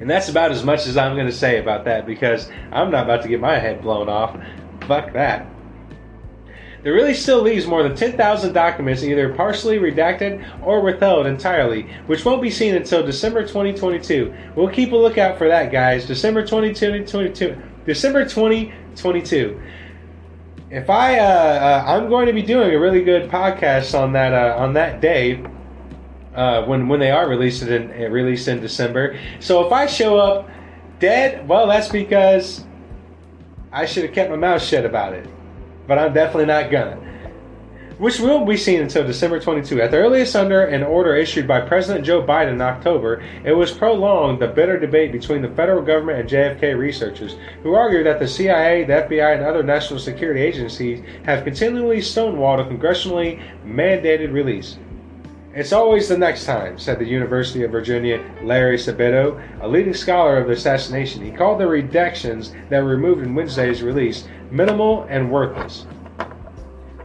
[0.00, 3.04] And that's about as much as I'm going to say about that because I'm not
[3.04, 4.34] about to get my head blown off.
[4.86, 5.46] Fuck that.
[6.82, 12.24] There really still leaves more than 10,000 documents either partially redacted or withheld entirely, which
[12.24, 14.32] won't be seen until December 2022.
[14.54, 16.06] We'll keep a lookout for that, guys.
[16.06, 17.60] December 2022.
[17.84, 19.60] December 2022.
[20.70, 24.34] If I, uh, uh, I'm going to be doing a really good podcast on that
[24.34, 25.42] uh, on that day
[26.34, 29.18] uh, when when they are released in uh, released in December.
[29.40, 30.48] So if I show up
[30.98, 32.66] dead, well, that's because
[33.72, 35.26] I should have kept my mouth shut about it.
[35.86, 37.07] But I'm definitely not gonna
[37.98, 39.82] which will be seen until December 22.
[39.82, 43.72] At the earliest, under an order issued by President Joe Biden in October, it was
[43.72, 48.28] prolonged the bitter debate between the federal government and JFK researchers, who argue that the
[48.28, 54.78] CIA, the FBI, and other national security agencies have continually stonewalled a congressionally mandated release.
[55.54, 60.36] It's always the next time, said the University of Virginia Larry Sabato, a leading scholar
[60.36, 61.24] of the assassination.
[61.24, 65.84] He called the redactions that were removed in Wednesday's release minimal and worthless.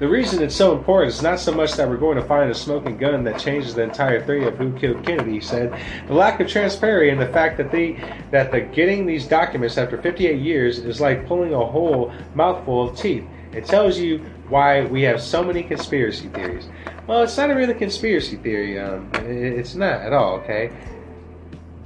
[0.03, 2.53] The reason it's so important is not so much that we're going to find a
[2.53, 5.81] smoking gun that changes the entire theory of who killed Kennedy, he said.
[6.07, 7.95] The lack of transparency and the fact that the
[8.29, 12.97] that the getting these documents after 58 years is like pulling a whole mouthful of
[12.97, 13.23] teeth.
[13.53, 14.17] It tells you
[14.49, 16.67] why we have so many conspiracy theories.
[17.07, 18.77] Well, it's not a really conspiracy theory.
[18.81, 20.33] Um, it's not at all.
[20.39, 20.69] Okay.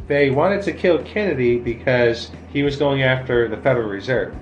[0.08, 4.36] They wanted to kill Kennedy because he was going after the Federal Reserve.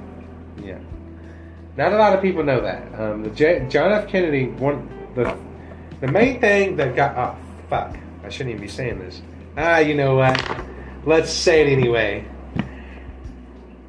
[1.78, 3.00] Not a lot of people know that.
[3.00, 4.08] Um, the J- John F.
[4.08, 5.38] Kennedy, one the
[6.02, 7.36] the main thing that got oh
[7.70, 9.22] fuck, I shouldn't even be saying this.
[9.58, 10.42] Ah, you know what?
[11.06, 12.26] Let's say it anyway.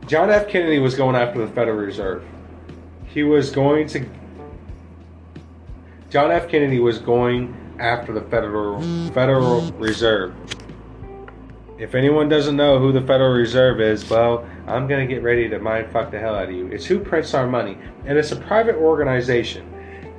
[0.07, 0.49] John F.
[0.49, 2.25] Kennedy was going after the Federal Reserve.
[3.07, 4.07] He was going to.
[6.11, 6.49] John F.
[6.49, 8.81] Kennedy was going after the Federal
[9.13, 10.35] Federal Reserve.
[11.79, 15.59] If anyone doesn't know who the Federal Reserve is, well, I'm gonna get ready to
[15.59, 16.69] mind fuck the hell out of you.
[16.69, 19.71] It's who prints our money, and it's a private organization,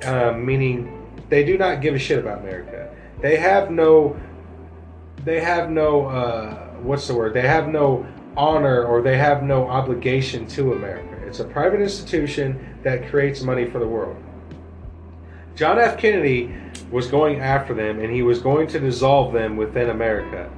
[0.04, 2.94] uh, meaning they do not give a shit about America.
[3.20, 4.18] They have no.
[5.24, 6.06] They have no.
[6.06, 7.34] Uh, what's the word?
[7.34, 11.16] They have no honor or they have no obligation to America.
[11.26, 14.16] It's a private institution that creates money for the world.
[15.56, 15.98] John F.
[15.98, 16.54] Kennedy
[16.92, 20.48] was going after them and he was going to dissolve them within America.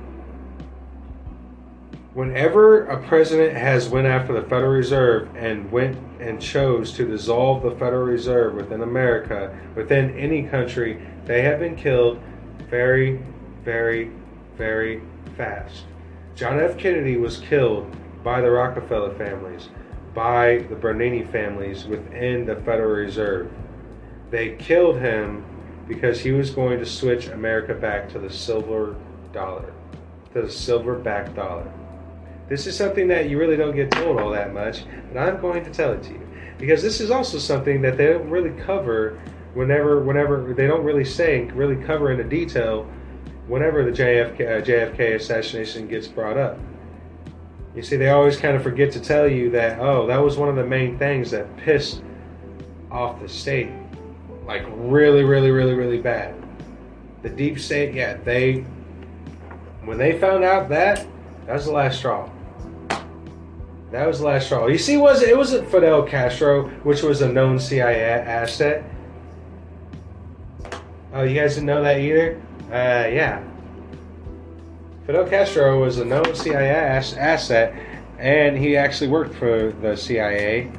[2.13, 7.63] Whenever a president has went after the Federal Reserve and went and chose to dissolve
[7.63, 12.21] the Federal Reserve within America, within any country, they have been killed
[12.69, 13.23] very,
[13.63, 14.11] very,
[14.57, 15.01] very
[15.37, 15.85] fast.
[16.35, 16.77] John F.
[16.77, 17.95] Kennedy was killed
[18.25, 19.69] by the Rockefeller families,
[20.13, 23.53] by the Bernini families within the Federal Reserve.
[24.31, 25.45] They killed him
[25.87, 28.97] because he was going to switch America back to the silver
[29.33, 29.73] dollar,
[30.35, 31.73] to the silver back dollar.
[32.51, 35.63] This is something that you really don't get told all that much, but I'm going
[35.63, 39.21] to tell it to you because this is also something that they don't really cover
[39.55, 42.91] whenever whenever they don't really say really cover into detail
[43.47, 46.59] whenever the JFK, uh, JFK assassination gets brought up.
[47.77, 50.49] You see, they always kind of forget to tell you that, oh, that was one
[50.49, 52.03] of the main things that pissed
[52.91, 53.71] off the state.
[54.45, 56.35] Like, really, really, really, really bad.
[57.23, 58.63] The deep state, yeah, they,
[59.85, 61.07] when they found out that,
[61.47, 62.29] that was the last straw.
[63.91, 64.67] That was the last straw.
[64.69, 68.85] You see, was it, wasn't Fidel Castro, which was a known CIA asset.
[71.13, 72.41] Oh, you guys didn't know that either?
[72.69, 73.43] Uh, yeah.
[75.07, 77.75] Fidel Castro was a known CIA asset,
[78.19, 80.71] and he actually worked for the CIA.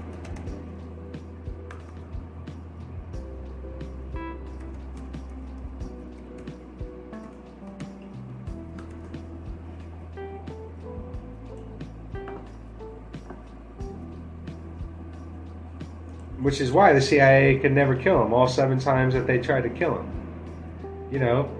[16.42, 19.62] Which is why the CIA could never kill him all seven times that they tried
[19.62, 20.12] to kill him.
[21.12, 21.52] You know,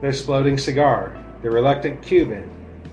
[0.00, 2.50] the exploding cigar, the reluctant Cuban,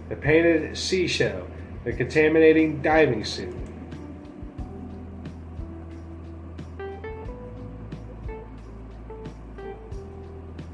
[0.09, 1.47] the painted seashell,
[1.83, 3.55] the contaminating diving suit.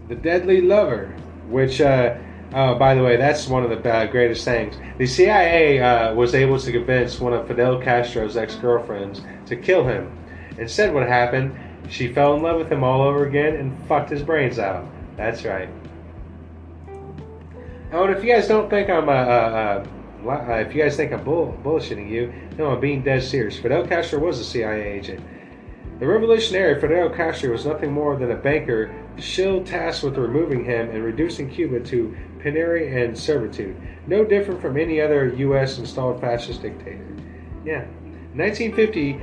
[0.08, 1.08] The deadly lover,
[1.50, 2.16] which, uh,
[2.54, 4.76] oh, by the way, that's one of the uh, greatest things.
[4.98, 9.84] The CIA uh, was able to convince one of Fidel Castro's ex girlfriends to kill
[9.84, 10.12] him.
[10.58, 11.58] Instead, what happened?
[11.90, 14.88] She fell in love with him all over again and fucked his brains out.
[15.18, 15.70] That's right.
[17.92, 19.86] Oh, and if you guys don't think I'm uh, uh,
[20.28, 23.60] uh, if you guys think I'm bull- bullshitting you, no, I'm being dead serious.
[23.60, 25.24] Fidel Castro was a CIA agent.
[26.00, 30.90] The revolutionary Fidel Castro was nothing more than a banker shill tasked with removing him
[30.90, 33.76] and reducing Cuba to penury and servitude,
[34.08, 35.80] no different from any other U.S.
[35.80, 37.08] installed fascist dictator.
[37.64, 37.86] Yeah.
[38.36, 39.22] 1950,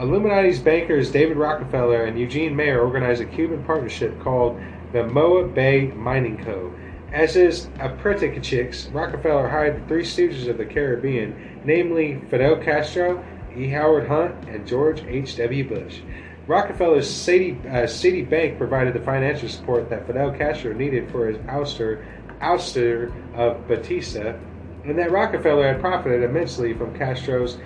[0.00, 4.60] Illuminati's bankers David Rockefeller and Eugene Meyer organized a Cuban partnership called
[4.92, 6.72] the Moa Bay Mining Co.
[7.12, 13.24] As his apprentices, Rockefeller hired the three stooges of the Caribbean, namely Fidel Castro,
[13.56, 13.68] E.
[13.68, 15.68] Howard Hunt, and George H.W.
[15.68, 16.00] Bush.
[16.46, 21.38] Rockefeller's City, uh, City Bank provided the financial support that Fidel Castro needed for his
[21.46, 22.04] ouster,
[22.40, 24.36] ouster of Batista,
[24.84, 27.58] and that Rockefeller had profited immensely from Castro's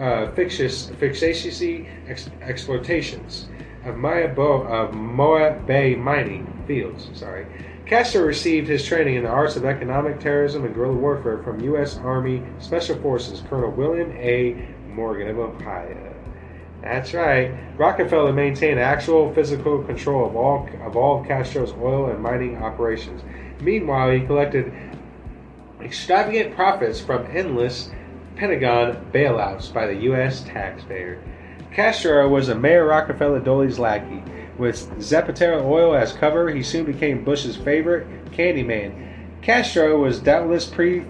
[0.00, 0.90] uh, fictitious,
[2.08, 3.46] ex- exploitations
[3.84, 7.10] of, Maya Bo, of Moa Bay mining fields.
[7.14, 7.46] Sorry.
[7.86, 11.98] Castro received his training in the arts of economic terrorism and guerrilla warfare from U.S.
[11.98, 14.68] Army Special Forces Colonel William A.
[14.88, 16.14] Morgan of Ohio.
[16.82, 17.52] That's right.
[17.76, 23.22] Rockefeller maintained actual physical control of all of all of Castro's oil and mining operations.
[23.60, 24.72] Meanwhile, he collected
[25.82, 27.90] extravagant profits from endless
[28.36, 30.42] Pentagon bailouts by the U.S.
[30.44, 31.22] taxpayer.
[31.72, 34.22] Castro was a Mayor Rockefeller Dolly's lackey.
[34.58, 38.92] With Zapatero oil as cover, he soon became Bush's favorite Candyman.
[39.42, 41.04] Castro was doubtless pre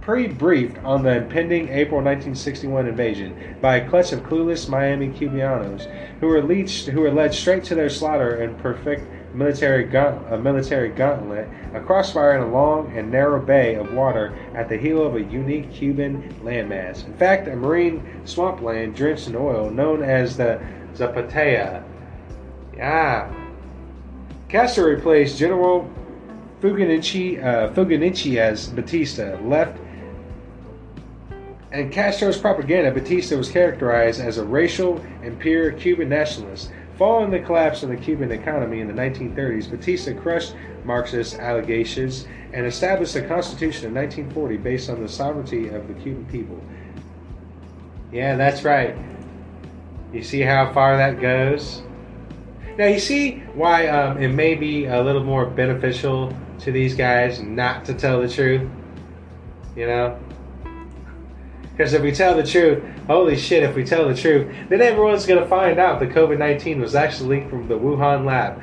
[0.00, 5.86] pre-briefed on the impending April 1961 invasion by a clutch of clueless Miami Cubanos
[6.20, 9.02] who were led, who were led straight to their slaughter in perfect
[9.34, 14.36] military gaunt, a military gauntlet, a crossfire in a long and narrow bay of water
[14.54, 17.04] at the heel of a unique Cuban landmass.
[17.06, 20.60] In fact, a marine swampland drenched in oil known as the
[20.94, 21.82] Zapataya.
[22.76, 23.32] Yeah.
[24.48, 25.90] Castro replaced General
[26.60, 29.78] Fuginichi, uh, as Batista, left
[31.74, 36.70] and Castro's propaganda, Batista was characterized as a racial and pure Cuban nationalist.
[36.98, 40.54] Following the collapse of the Cuban economy in the 1930s, Batista crushed
[40.84, 46.24] Marxist allegations and established a constitution in 1940 based on the sovereignty of the Cuban
[46.26, 46.62] people.
[48.12, 48.96] Yeah, that's right.
[50.12, 51.82] You see how far that goes?
[52.78, 57.40] Now, you see why um, it may be a little more beneficial to these guys
[57.40, 58.70] not to tell the truth?
[59.74, 60.20] You know?
[61.76, 65.26] Because if we tell the truth, holy shit, if we tell the truth, then everyone's
[65.26, 68.62] going to find out that COVID 19 was actually leaked from the Wuhan lab.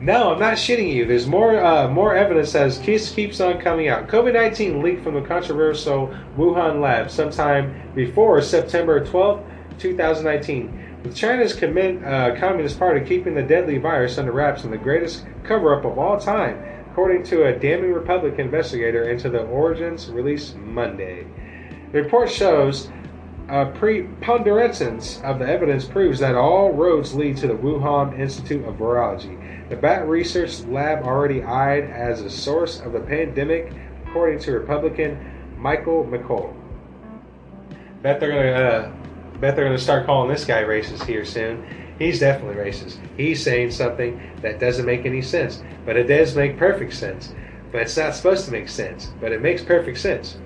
[0.00, 1.04] No, I'm not shitting you.
[1.04, 4.06] There's more uh, more evidence as keeps keeps on coming out.
[4.06, 9.44] COVID 19 leaked from the controversial Wuhan lab sometime before September 12,
[9.78, 11.00] 2019.
[11.02, 15.26] With China's commit, uh, Communist Party keeping the deadly virus under wraps in the greatest
[15.44, 20.56] cover up of all time, according to a damning Republican investigator into the origins released
[20.56, 21.26] Monday.
[21.92, 22.90] The report shows
[23.48, 28.74] a preponderance of the evidence proves that all roads lead to the Wuhan Institute of
[28.76, 33.72] Virology, the bat research lab already eyed as a source of the pandemic,
[34.06, 35.18] according to Republican
[35.56, 36.54] Michael McCaul.
[38.02, 38.92] Bet they're gonna uh,
[39.40, 41.66] bet they're gonna start calling this guy racist here soon.
[41.98, 42.98] He's definitely racist.
[43.16, 47.34] He's saying something that doesn't make any sense, but it does make perfect sense.
[47.72, 50.38] But it's not supposed to make sense, but it makes perfect sense.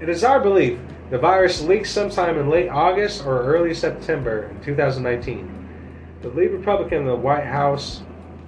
[0.00, 0.78] It is our belief
[1.10, 5.68] the virus leaked sometime in late August or early September in 2019.
[6.22, 8.02] The lead Republican in the White House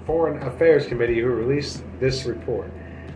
[0.06, 2.70] Foreign Affairs Committee who released this report.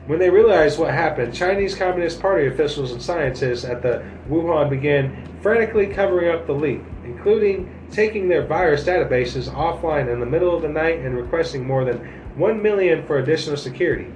[0.07, 5.27] When they realized what happened, Chinese Communist Party officials and scientists at the Wuhan began
[5.41, 10.61] frantically covering up the leak, including taking their virus databases offline in the middle of
[10.61, 11.99] the night and requesting more than
[12.37, 14.13] 1 million for additional security.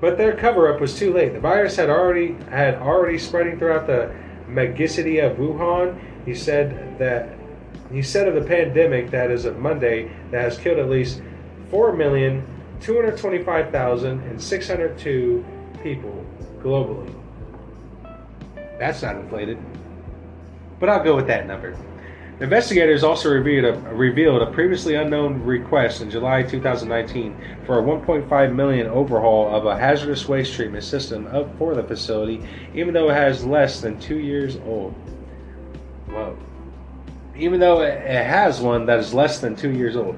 [0.00, 1.32] But their cover-up was too late.
[1.32, 4.14] The virus had already had already spreading throughout the
[4.48, 5.98] megacity of Wuhan.
[6.24, 7.36] He said that
[7.90, 11.20] he said of the pandemic that is of Monday that has killed at least
[11.70, 12.46] four million
[12.80, 15.44] two hundred twenty-five thousand and six hundred two
[15.82, 16.24] people
[16.60, 17.12] globally.
[18.78, 19.58] That's not inflated,
[20.78, 21.76] but I'll go with that number.
[22.40, 28.54] Investigators also revealed a, revealed a previously unknown request in July 2019 for a 1.5
[28.54, 33.14] million overhaul of a hazardous waste treatment system up for the facility, even though it
[33.14, 34.94] has less than two years old.
[36.06, 36.38] Well,
[37.34, 40.16] even though it has one that is less than two years old.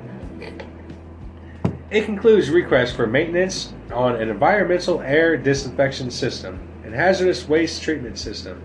[1.91, 8.19] It concludes requests for maintenance on an environmental air disinfection system and hazardous waste treatment
[8.19, 8.63] system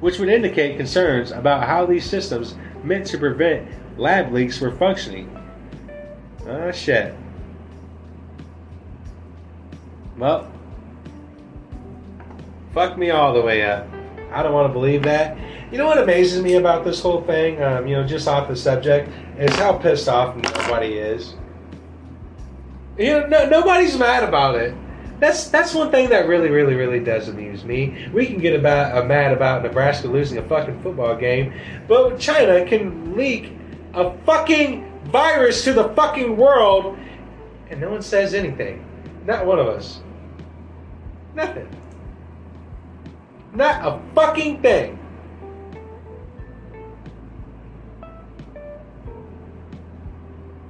[0.00, 2.54] which would indicate concerns about how these systems
[2.84, 5.30] meant to prevent lab leaks were functioning.
[6.46, 7.14] Oh shit.
[10.18, 10.50] Well,
[12.72, 13.86] fuck me all the way up.
[14.32, 15.36] I don't want to believe that.
[15.72, 18.56] You know what amazes me about this whole thing, um, you know, just off the
[18.56, 21.34] subject, is how pissed off nobody is.
[22.96, 24.74] You know, no, nobody's mad about it.
[25.18, 28.08] That's that's one thing that really, really, really does amuse me.
[28.12, 31.54] We can get about uh, mad about Nebraska losing a fucking football game,
[31.88, 33.52] but China can leak
[33.94, 36.98] a fucking virus to the fucking world,
[37.70, 38.84] and no one says anything.
[39.24, 40.00] Not one of us.
[41.34, 41.68] Nothing.
[43.54, 44.98] Not a fucking thing.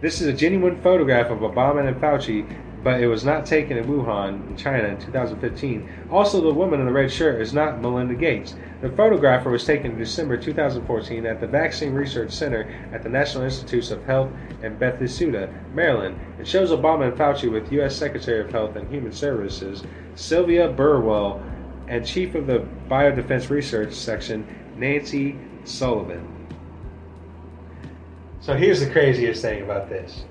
[0.00, 2.46] This is a genuine photograph of Obama and Fauci
[2.84, 5.88] but it was not taken in Wuhan, in China, in 2015.
[6.10, 8.56] Also, the woman in the red shirt is not Melinda Gates.
[8.82, 13.44] The photographer was taken in December 2014 at the Vaccine Research Center at the National
[13.44, 14.30] Institutes of Health
[14.62, 16.20] in Bethesda, Maryland.
[16.38, 17.96] It shows Obama and Fauci with U.S.
[17.96, 19.82] Secretary of Health and Human Services
[20.14, 21.42] Sylvia Burwell
[21.88, 24.46] and Chief of the Biodefense Research Section
[24.76, 26.30] Nancy Sullivan.
[28.40, 30.24] So here's the craziest thing about this.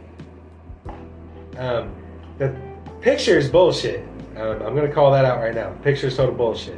[1.57, 1.95] Um,
[2.37, 2.55] the
[3.01, 4.05] picture is bullshit.
[4.35, 5.71] Um, I'm going to call that out right now.
[5.83, 6.77] Picture is total bullshit.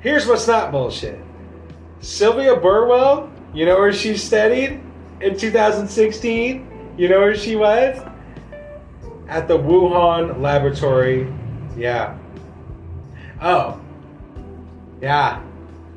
[0.00, 1.20] Here's what's not bullshit.
[2.00, 4.80] Sylvia Burwell, you know where she studied
[5.20, 6.94] in 2016?
[6.96, 8.02] You know where she was?
[9.28, 11.32] At the Wuhan laboratory.
[11.76, 12.16] Yeah.
[13.40, 13.80] Oh.
[15.00, 15.42] Yeah.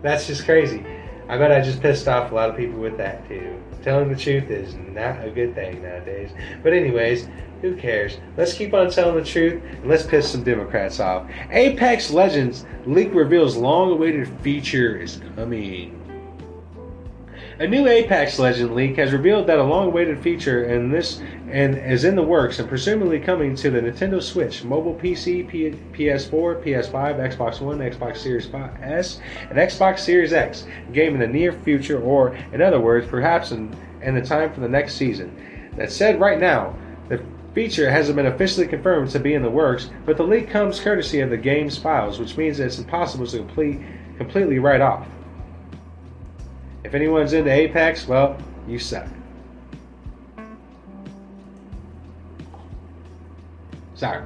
[0.04, 0.86] That's just crazy.
[1.30, 3.58] I bet I just pissed off a lot of people with that too.
[3.82, 6.32] Telling the truth is not a good thing nowadays.
[6.62, 7.28] But anyways,
[7.62, 8.18] who cares?
[8.36, 11.30] Let's keep on telling the truth and let's piss some Democrats off.
[11.50, 16.03] Apex Legends leak reveals long-awaited feature is coming.
[17.60, 22.04] A new Apex Legend leak has revealed that a long-awaited feature in this and is
[22.04, 26.92] in the works and presumably coming to the Nintendo Switch, mobile PC, P- PS4, PS5,
[26.92, 28.52] Xbox One, Xbox Series
[28.82, 29.20] S,
[29.52, 33.72] and Xbox Series X game in the near future, or in other words, perhaps in,
[34.02, 35.70] in the time for the next season.
[35.78, 36.76] That said, right now,
[37.08, 37.24] the
[37.54, 41.20] feature hasn't been officially confirmed to be in the works, but the leak comes courtesy
[41.20, 43.80] of the game's files, which means it's impossible to complete,
[44.18, 45.08] completely write off.
[46.84, 49.08] If anyone's into Apex, well, you suck.
[53.96, 54.24] Sorry.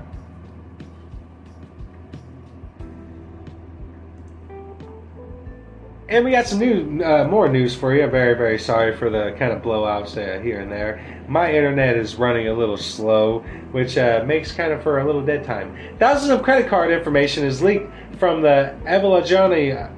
[6.10, 8.08] And we got some new, uh, more news for you.
[8.08, 11.24] Very, very sorry for the kind of blowouts uh, here and there.
[11.28, 13.40] My internet is running a little slow,
[13.72, 15.78] which uh, makes kind of for a little dead time.
[16.00, 19.92] Thousands of credit card information is leaked from the Evagalonia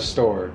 [0.00, 0.52] store.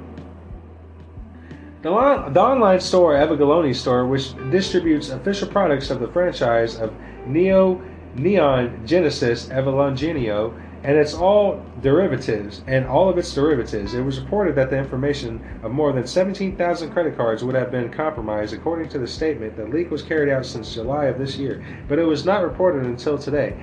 [1.82, 6.94] The, the online store Evagalonia store, which distributes official products of the franchise of
[7.26, 7.82] Neo
[8.16, 10.54] Neon Genesis Evangelion
[10.84, 13.94] and it's all derivatives and all of its derivatives.
[13.94, 17.92] It was reported that the information of more than 17,000 credit cards would have been
[17.92, 19.56] compromised, according to the statement.
[19.56, 22.86] The leak was carried out since July of this year, but it was not reported
[22.86, 23.56] until today.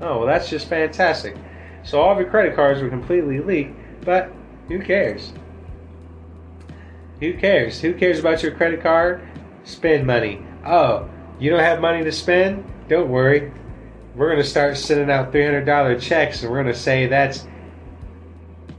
[0.00, 1.36] Oh, well, that's just fantastic.
[1.84, 4.32] So all of your credit cards were completely leaked, but
[4.66, 5.32] who cares?
[7.20, 7.80] Who cares?
[7.80, 9.26] Who cares about your credit card?
[9.64, 10.44] Spend money.
[10.64, 11.08] Oh,
[11.38, 12.64] you don't have money to spend?
[12.88, 13.52] Don't worry
[14.16, 17.46] we're going to start sending out $300 checks and we're going to say that's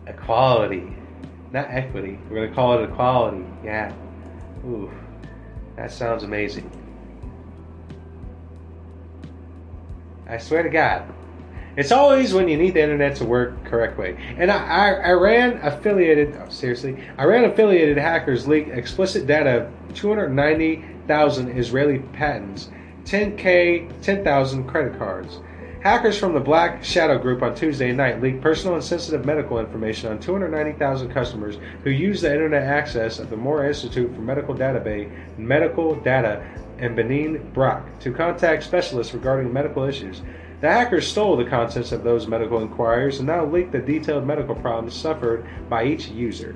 [0.07, 0.91] equality,
[1.53, 2.19] not equity.
[2.27, 3.45] We're going to call it equality.
[3.63, 3.93] Yeah.
[4.65, 4.91] Ooh,
[5.75, 6.71] that sounds amazing.
[10.27, 11.13] I swear to God.
[11.78, 14.17] It's always when you need the internet to work correct way.
[14.38, 21.57] And I, I, Iran affiliated, oh, seriously, Iran affiliated hackers leaked explicit data of 290,000
[21.57, 22.69] Israeli patents
[23.03, 25.39] 10K, 10,000 credit cards.
[25.84, 30.11] Hackers from the Black Shadow Group on Tuesday night leaked personal and sensitive medical information
[30.11, 35.09] on 290,000 customers who used the internet access of the Mor Institute for Medical Database
[35.38, 36.43] Medical Data
[36.80, 40.23] and Bnei Brak to contact specialists regarding medical issues.
[40.59, 44.55] The hackers stole the contents of those medical inquiries and now leaked the detailed medical
[44.55, 46.55] problems suffered by each user.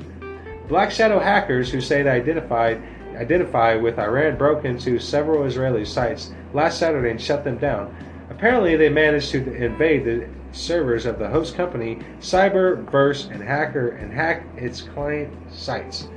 [0.67, 2.81] Black Shadow hackers who say they identified
[3.15, 7.95] identify with Iran broke into several Israeli sites last Saturday and shut them down.
[8.29, 14.11] Apparently, they managed to invade the servers of the host company Cyberserve and hacker and
[14.11, 16.07] hack its client sites.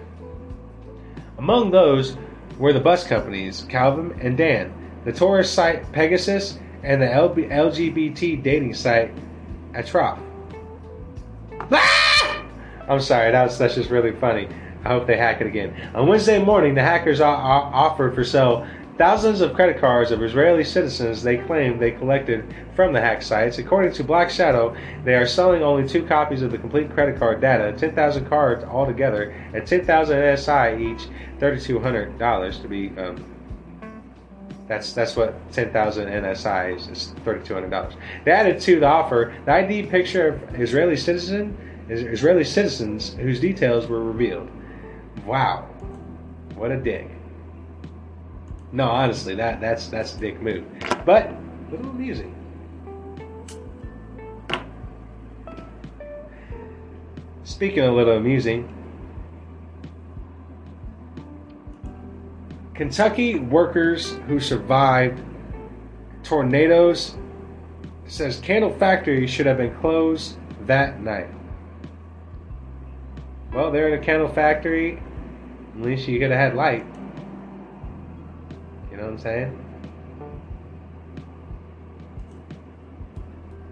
[1.36, 2.16] Among those
[2.58, 4.72] were the bus companies Kavim and Dan,
[5.04, 9.10] the tourist site Pegasus, and the LGBT dating site
[9.72, 10.18] Atraf.
[11.72, 12.44] Ah!
[12.88, 14.48] I'm sorry, that's that's just really funny.
[14.84, 15.90] I hope they hack it again.
[15.94, 18.66] On Wednesday morning, the hackers offered for sale
[18.98, 23.58] thousands of credit cards of Israeli citizens they claim they collected from the hack sites.
[23.58, 27.40] According to Black Shadow, they are selling only two copies of the complete credit card
[27.40, 31.08] data, 10,000 cards altogether, at 10,000 NSI each,
[31.40, 32.90] $3,200 to be.
[32.98, 33.33] Um,
[34.66, 37.96] that's that's what 10,000 NSI is, is $3,200.
[38.24, 41.56] They added to the offer the ID picture of Israeli citizen,
[41.88, 44.50] Israeli citizens whose details were revealed.
[45.26, 45.68] Wow,
[46.54, 47.10] what a dick.
[48.72, 50.64] No, honestly, that that's that's a dick move.
[51.04, 52.34] But a little amusing.
[57.44, 58.73] Speaking of a little amusing,
[62.74, 65.22] Kentucky workers who survived
[66.24, 67.16] tornadoes.
[68.06, 71.28] Says candle factory should have been closed that night.
[73.52, 75.00] Well, they're in a candle factory.
[75.76, 76.84] At least you could have had light.
[78.90, 79.60] You know what I'm saying?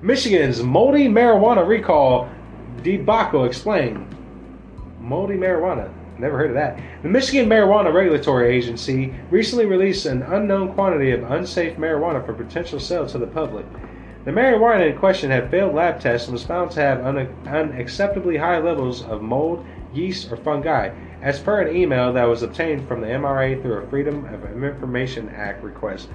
[0.00, 2.28] Michigan's moldy marijuana recall
[2.82, 4.06] debacle explained.
[5.00, 5.92] Moldy marijuana.
[6.22, 6.78] Never heard of that.
[7.02, 12.78] The Michigan Marijuana Regulatory Agency recently released an unknown quantity of unsafe marijuana for potential
[12.78, 13.66] sale to the public.
[14.24, 18.38] The marijuana in question had failed lab tests and was found to have un- unacceptably
[18.38, 20.90] high levels of mold, yeast, or fungi,
[21.22, 25.28] as per an email that was obtained from the MRA through a Freedom of Information
[25.30, 26.08] Act request.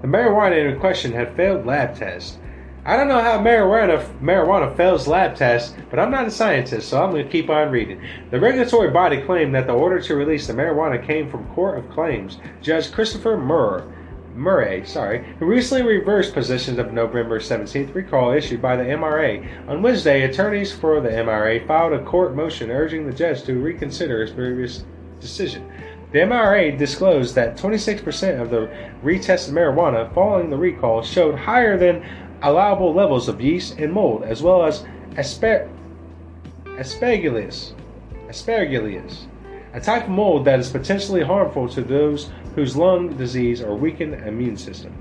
[0.00, 2.38] The marijuana in question had failed lab tests.
[2.84, 7.00] I don't know how marijuana marijuana fails lab tests, but I'm not a scientist, so
[7.00, 8.02] I'm going to keep on reading.
[8.32, 11.88] The regulatory body claimed that the order to release the marijuana came from Court of
[11.90, 13.84] Claims Judge Christopher Murr,
[14.34, 19.46] Murray, sorry, who recently reversed positions of November 17th recall issued by the MRA.
[19.68, 24.22] On Wednesday, attorneys for the MRA filed a court motion urging the judge to reconsider
[24.22, 24.84] his previous
[25.20, 25.70] decision.
[26.10, 28.68] The MRA disclosed that 26% of the
[29.04, 32.04] retested marijuana following the recall showed higher than
[32.42, 34.84] allowable levels of yeast and mold, as well as
[35.16, 35.68] asper-
[36.64, 37.72] aspergillus,
[38.28, 39.26] aspergillus,
[39.74, 44.14] a type of mold that is potentially harmful to those whose lung disease or weakened
[44.26, 44.92] immune system.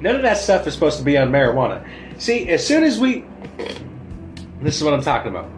[0.00, 1.86] None of that stuff is supposed to be on marijuana.
[2.18, 3.24] See, as soon as we,
[4.60, 5.50] this is what I'm talking about.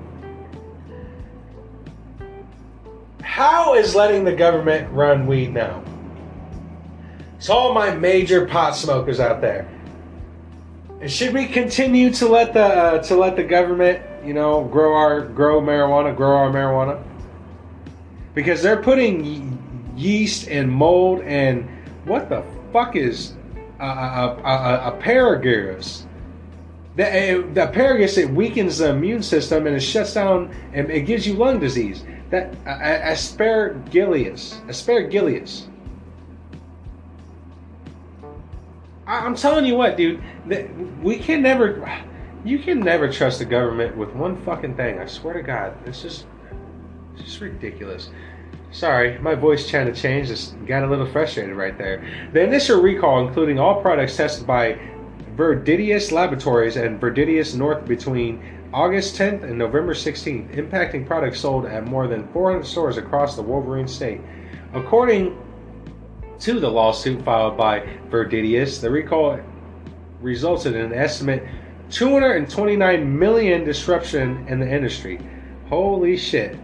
[3.23, 5.83] How is letting the government run weed now?
[7.43, 9.67] To all my major pot smokers out there,
[11.07, 15.23] should we continue to let the uh, to let the government, you know, grow our
[15.23, 17.03] grow marijuana, grow our marijuana?
[18.35, 19.59] Because they're putting
[19.97, 21.69] yeast and mold and
[22.05, 23.35] what the fuck is
[23.81, 26.05] a, a, a, a paragus?
[26.97, 31.27] The, the paragus it weakens the immune system and it shuts down and it gives
[31.27, 32.05] you lung disease.
[32.31, 35.70] That uh, aspergillus, aspergillus.
[39.11, 40.23] I, I'm telling you what, dude.
[41.03, 42.01] We can never,
[42.45, 45.01] you can never trust the government with one fucking thing.
[45.01, 46.27] I swear to God, it's just,
[47.15, 48.11] it's just ridiculous.
[48.71, 50.29] Sorry, my voice trying to change.
[50.29, 52.07] Just got a little frustrated right there.
[52.33, 54.79] The initial recall, including all products tested by
[55.35, 58.41] Viridis Laboratories and Viridis North between
[58.73, 63.43] August 10th and November 16th, impacting products sold at more than 400 stores across the
[63.43, 64.21] Wolverine state.
[64.73, 65.37] According
[66.41, 69.39] to the lawsuit filed by Viridis, the recall
[70.21, 71.47] resulted in an estimate
[71.91, 75.21] 229 million disruption in the industry.
[75.69, 76.59] Holy shit.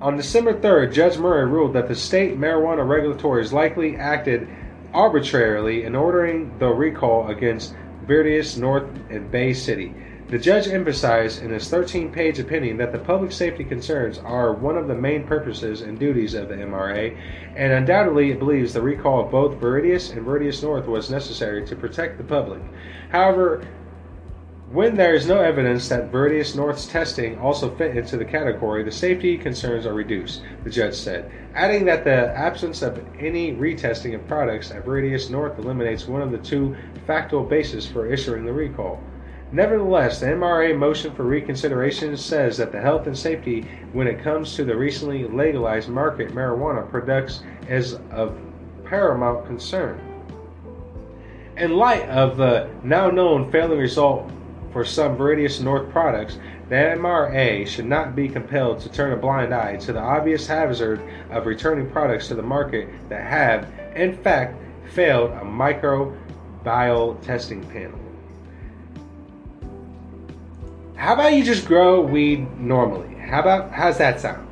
[0.00, 4.48] On December 3rd, Judge Murray ruled that the state marijuana regulators likely acted
[4.92, 7.74] arbitrarily in ordering the recall against
[8.06, 9.94] Viridis North and Bay City.
[10.28, 14.76] The judge emphasized in his 13 page opinion that the public safety concerns are one
[14.76, 17.16] of the main purposes and duties of the MRA,
[17.54, 21.76] and undoubtedly it believes the recall of both Viridis and Viridis North was necessary to
[21.76, 22.60] protect the public.
[23.10, 23.68] However,
[24.72, 28.90] when there is no evidence that Viridis North's testing also fit into the category, the
[28.90, 34.26] safety concerns are reduced, the judge said, adding that the absence of any retesting of
[34.26, 36.74] products at Viridis North eliminates one of the two
[37.06, 39.00] factual bases for issuing the recall.
[39.52, 44.56] Nevertheless, the MRA motion for reconsideration says that the health and safety when it comes
[44.56, 48.36] to the recently legalized market marijuana products is of
[48.84, 50.00] paramount concern.
[51.56, 54.30] In light of the now known failing result
[54.72, 56.38] for some Viridis North products,
[56.68, 61.00] the MRA should not be compelled to turn a blind eye to the obvious hazard
[61.30, 68.05] of returning products to the market that have, in fact, failed a microbial testing panel.
[70.96, 73.14] How about you just grow weed normally?
[73.16, 74.48] How about how's that sound?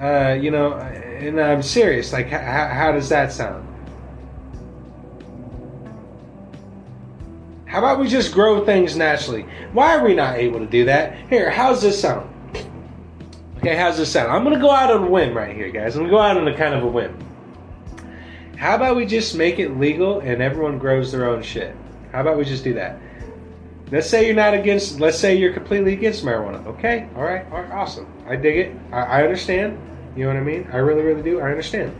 [0.00, 2.12] Uh, you know, and I'm serious.
[2.12, 3.66] Like, how, how does that sound?
[7.64, 9.46] How about we just grow things naturally?
[9.72, 11.16] Why are we not able to do that?
[11.28, 12.30] Here, how's this sound?
[13.58, 14.30] Okay, how's this sound?
[14.30, 15.96] I'm gonna go out on a whim right here, guys.
[15.96, 17.18] I'm gonna go out on a kind of a whim.
[18.56, 21.74] How about we just make it legal and everyone grows their own shit?
[22.14, 23.00] How about we just do that?
[23.90, 25.00] Let's say you're not against.
[25.00, 26.64] Let's say you're completely against marijuana.
[26.66, 28.06] Okay, all right, all right, awesome.
[28.28, 28.76] I dig it.
[28.92, 29.78] I, I understand.
[30.16, 30.68] You know what I mean?
[30.72, 31.40] I really, really do.
[31.40, 31.92] I understand.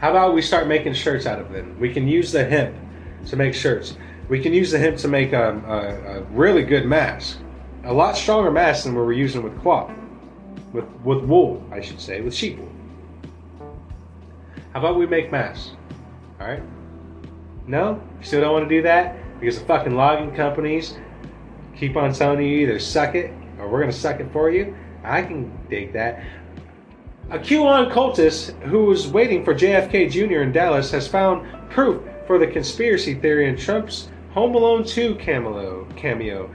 [0.00, 1.80] How about we start making shirts out of them?
[1.80, 2.76] We can use the hemp
[3.28, 3.96] to make shirts.
[4.28, 7.38] We can use the hemp to make a, a, a really good mask,
[7.84, 9.90] a lot stronger mask than were using with cloth.
[10.74, 12.72] with with wool, I should say, with sheep wool.
[14.74, 15.70] How about we make masks?
[16.40, 16.62] All right.
[17.66, 20.96] No, still don't want to do that because the fucking logging companies
[21.76, 24.76] keep on telling you either suck it or we're gonna suck it for you.
[25.02, 26.24] I can dig that.
[27.30, 30.42] A QAnon cultist who was waiting for JFK Jr.
[30.42, 35.86] in Dallas has found proof for the conspiracy theory in Trump's Home Alone 2 cameo.
[35.96, 36.50] cameo.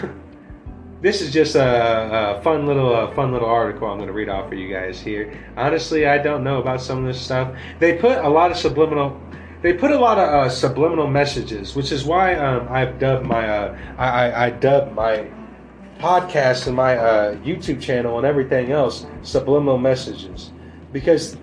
[1.02, 4.28] this is just a, a fun little a fun little article I'm going to read
[4.28, 5.38] off for you guys here.
[5.56, 7.54] Honestly, I don't know about some of this stuff.
[7.78, 9.20] They put a lot of subliminal
[9.62, 13.48] they put a lot of uh, subliminal messages, which is why um, I've dubbed my
[13.48, 15.30] uh, I, I, I dubbed my
[15.98, 20.50] podcast and my uh, YouTube channel and everything else subliminal messages
[20.92, 21.36] because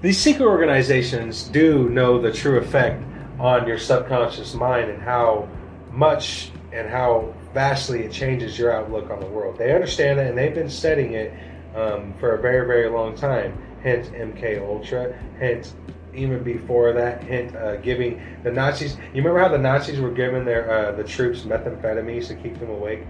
[0.00, 3.04] these secret organizations do know the true effect
[3.38, 5.48] on your subconscious mind and how
[5.92, 9.56] much and how vastly it changes your outlook on the world.
[9.56, 11.32] They understand it and they've been studying it
[11.76, 13.56] um, for a very, very long time.
[13.82, 15.16] Hence MK Ultra.
[15.38, 15.74] Hence
[16.14, 18.96] even before that, hint uh, giving the Nazis.
[18.96, 22.70] You remember how the Nazis were giving their uh, the troops methamphetamines to keep them
[22.70, 23.04] awake?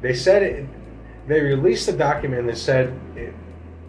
[0.00, 0.66] They said it.
[1.28, 3.34] They released a document that said it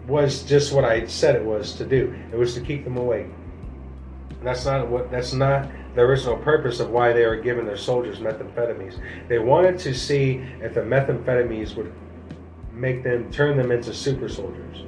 [0.06, 2.14] was just what I said it was to do.
[2.32, 3.26] It was to keep them awake.
[4.42, 5.10] That's not what.
[5.10, 9.00] That's not the original purpose of why they were giving their soldiers methamphetamines.
[9.28, 11.92] They wanted to see if the methamphetamines would
[12.72, 14.84] make them turn them into super soldiers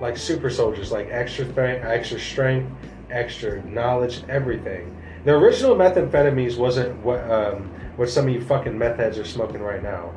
[0.00, 2.72] like super soldiers, like extra strength, extra strength,
[3.10, 4.96] extra knowledge, everything.
[5.24, 9.60] The original methamphetamines wasn't what um, what some of you fucking meth heads are smoking
[9.60, 10.14] right now.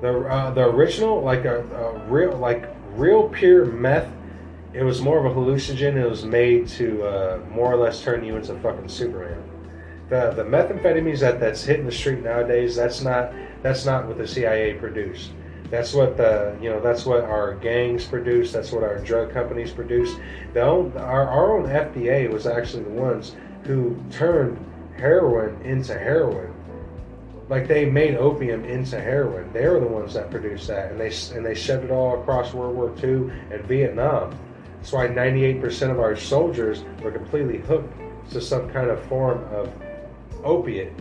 [0.00, 4.12] The uh, the original, like a, a real like real pure meth,
[4.72, 5.94] it was more of a hallucinogen.
[5.94, 9.42] It was made to uh, more or less turn you into fucking Superman.
[10.08, 14.26] The the methamphetamines that that's hitting the street nowadays, that's not that's not what the
[14.26, 15.30] CIA produced.
[15.72, 18.52] That's what the you know that's what our gangs produce.
[18.52, 20.14] That's what our drug companies produce.
[20.52, 24.62] The own, our our own FDA was actually the ones who turned
[24.98, 26.52] heroin into heroin.
[27.48, 29.50] Like they made opium into heroin.
[29.54, 32.52] They were the ones that produced that, and they and they shoved it all across
[32.52, 34.38] World War II and Vietnam.
[34.76, 37.94] That's why 98% of our soldiers were completely hooked
[38.32, 39.72] to some kind of form of
[40.44, 40.92] opiate.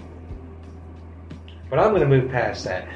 [1.69, 2.87] But I'm going to move past that.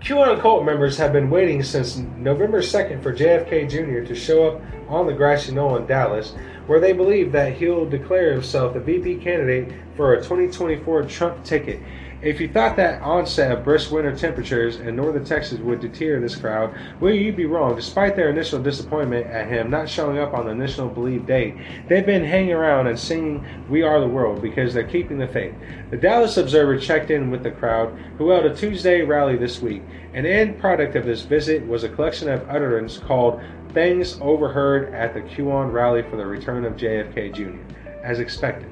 [0.00, 4.08] QAnon cult members have been waiting since November 2nd for JFK Jr.
[4.08, 6.32] to show up on the grassy knoll in Dallas,
[6.66, 11.80] where they believe that he'll declare himself the VP candidate for a 2024 Trump ticket.
[12.22, 16.36] If you thought that onset of brisk winter temperatures in northern Texas would deter this
[16.36, 17.74] crowd, well, you'd be wrong.
[17.74, 21.56] Despite their initial disappointment at him not showing up on the initial believed date,
[21.88, 25.54] they've been hanging around and singing We Are the World because they're keeping the faith.
[25.88, 29.82] The Dallas Observer checked in with the crowd, who held a Tuesday rally this week.
[30.12, 33.40] An end product of this visit was a collection of utterance called
[33.72, 37.58] Things Overheard at the QAnon Rally for the Return of JFK Jr.,
[38.04, 38.68] as expected.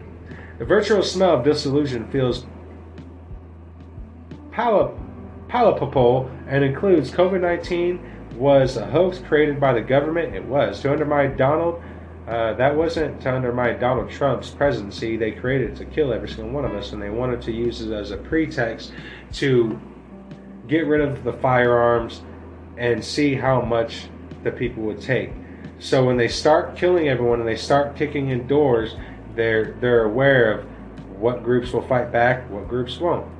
[0.59, 2.45] The virtual smell of disillusion feels
[4.59, 10.35] palpable and includes COVID 19 was a hoax created by the government.
[10.35, 11.81] It was to undermine Donald.
[12.27, 15.17] Uh, that wasn't to undermine Donald Trump's presidency.
[15.17, 17.81] They created it to kill every single one of us, and they wanted to use
[17.81, 18.93] it as a pretext
[19.35, 19.81] to
[20.67, 22.23] get rid of the firearms
[22.77, 24.09] and see how much
[24.43, 25.31] the people would take.
[25.79, 28.97] So when they start killing everyone and they start kicking in doors,
[29.37, 30.67] they're they're aware of
[31.17, 33.38] what groups will fight back, what groups won't.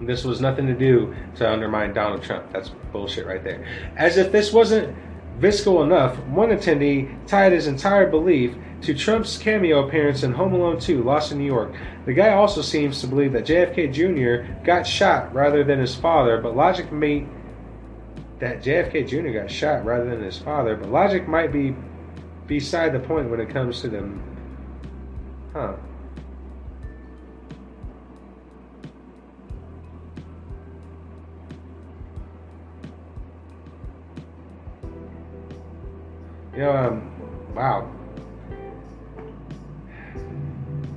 [0.00, 2.52] This was nothing to do to undermine Donald Trump.
[2.52, 3.64] That's bullshit right there.
[3.96, 4.96] As if this wasn't
[5.38, 10.78] visceral enough, one attendee tied his entire belief to Trump's cameo appearance in Home Alone
[10.78, 11.74] 2, Lost in New York.
[12.06, 14.64] The guy also seems to believe that JFK Jr.
[14.64, 17.26] got shot rather than his father, but logic may
[18.40, 19.30] that JFK Jr.
[19.30, 21.74] got shot rather than his father, but logic might be
[22.46, 24.22] beside the point when it comes to them.
[25.52, 25.74] Huh.
[36.54, 37.90] You know, um, wow.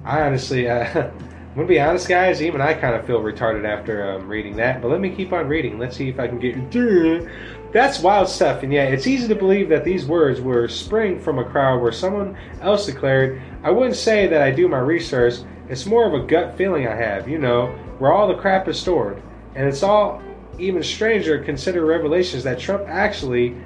[0.06, 2.42] I honestly, uh, I'm gonna be honest, guys.
[2.42, 4.82] Even I kind of feel retarded after um, reading that.
[4.82, 5.80] But let me keep on reading.
[5.80, 6.72] Let's see if I can get.
[7.74, 11.40] That's wild stuff, and yeah, it's easy to believe that these words were spring from
[11.40, 13.42] a crowd where someone else declared.
[13.64, 15.40] I wouldn't say that I do my research.
[15.68, 18.80] It's more of a gut feeling I have, you know, where all the crap is
[18.80, 19.22] stored,
[19.54, 20.22] and it's all
[20.60, 23.58] even stranger consider revelations that Trump actually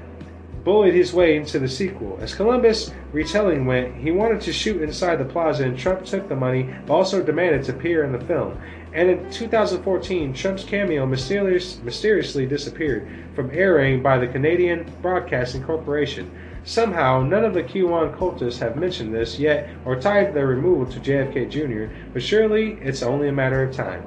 [0.63, 2.17] bullied his way into the sequel.
[2.21, 6.35] As Columbus retelling went, he wanted to shoot inside the plaza, and Trump took the
[6.35, 8.59] money, but also demanded to appear in the film.
[8.93, 16.29] And in 2014, Trump's cameo mysterious, mysteriously disappeared from airing by the Canadian Broadcasting Corporation.
[16.63, 20.99] Somehow, none of the QAnon cultists have mentioned this yet or tied their removal to
[20.99, 24.05] JFK Jr., but surely it's only a matter of time.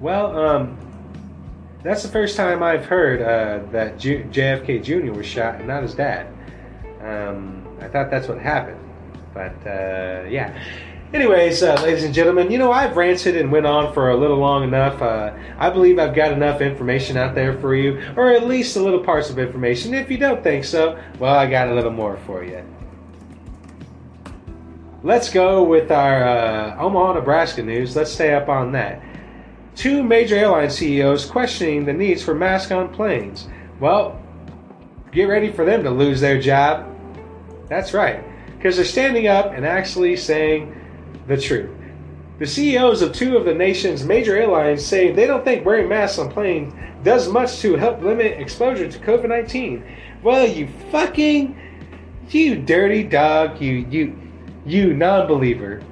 [0.00, 0.78] Well, um,
[1.82, 5.12] that's the first time I've heard uh, that J- JFK Jr.
[5.12, 6.26] was shot and not his dad.
[7.00, 8.80] Um, I thought that's what happened.
[9.32, 10.60] But, uh, yeah.
[11.14, 14.36] Anyways, uh, ladies and gentlemen, you know, I've ranted and went on for a little
[14.36, 15.00] long enough.
[15.00, 18.82] Uh, I believe I've got enough information out there for you, or at least a
[18.82, 19.94] little parts of information.
[19.94, 22.62] If you don't think so, well, I got a little more for you.
[25.02, 27.94] Let's go with our uh, Omaha, Nebraska news.
[27.96, 29.00] Let's stay up on that.
[29.78, 33.46] Two major airline CEOs questioning the needs for masks on planes.
[33.78, 34.20] Well,
[35.12, 36.84] get ready for them to lose their job.
[37.68, 38.24] That's right,
[38.56, 40.74] because they're standing up and actually saying
[41.28, 41.70] the truth.
[42.40, 46.18] The CEOs of two of the nation's major airlines say they don't think wearing masks
[46.18, 46.74] on planes
[47.04, 49.84] does much to help limit exposure to COVID 19.
[50.24, 51.56] Well, you fucking,
[52.30, 54.18] you dirty dog, you, you,
[54.66, 55.84] you non believer.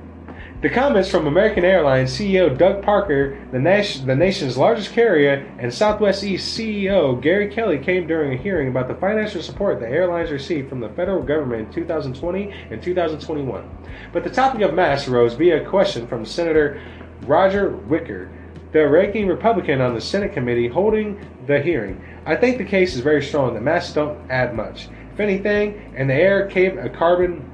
[0.67, 6.25] The comments from American Airlines CEO Doug Parker, the, the nation's largest carrier, and Southwest
[6.25, 10.69] East CEO Gary Kelly came during a hearing about the financial support the airlines received
[10.69, 13.79] from the federal government in 2020 and 2021.
[14.13, 16.83] But the topic of masks rose via a question from Senator
[17.29, 18.29] Roger Wicker,
[18.73, 22.05] the ranking Republican on the Senate committee holding the hearing.
[22.25, 24.89] I think the case is very strong that masks don't add much.
[25.13, 27.49] If anything, and the air came a carbon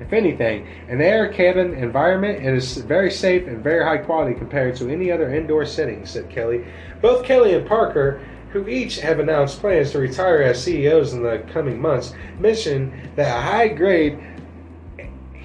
[0.00, 4.34] if anything, in the air cabin environment, it is very safe and very high quality
[4.34, 6.64] compared to any other indoor setting, said Kelly.
[7.02, 8.20] Both Kelly and Parker,
[8.52, 13.42] who each have announced plans to retire as CEOs in the coming months, mentioned that
[13.42, 14.18] high grade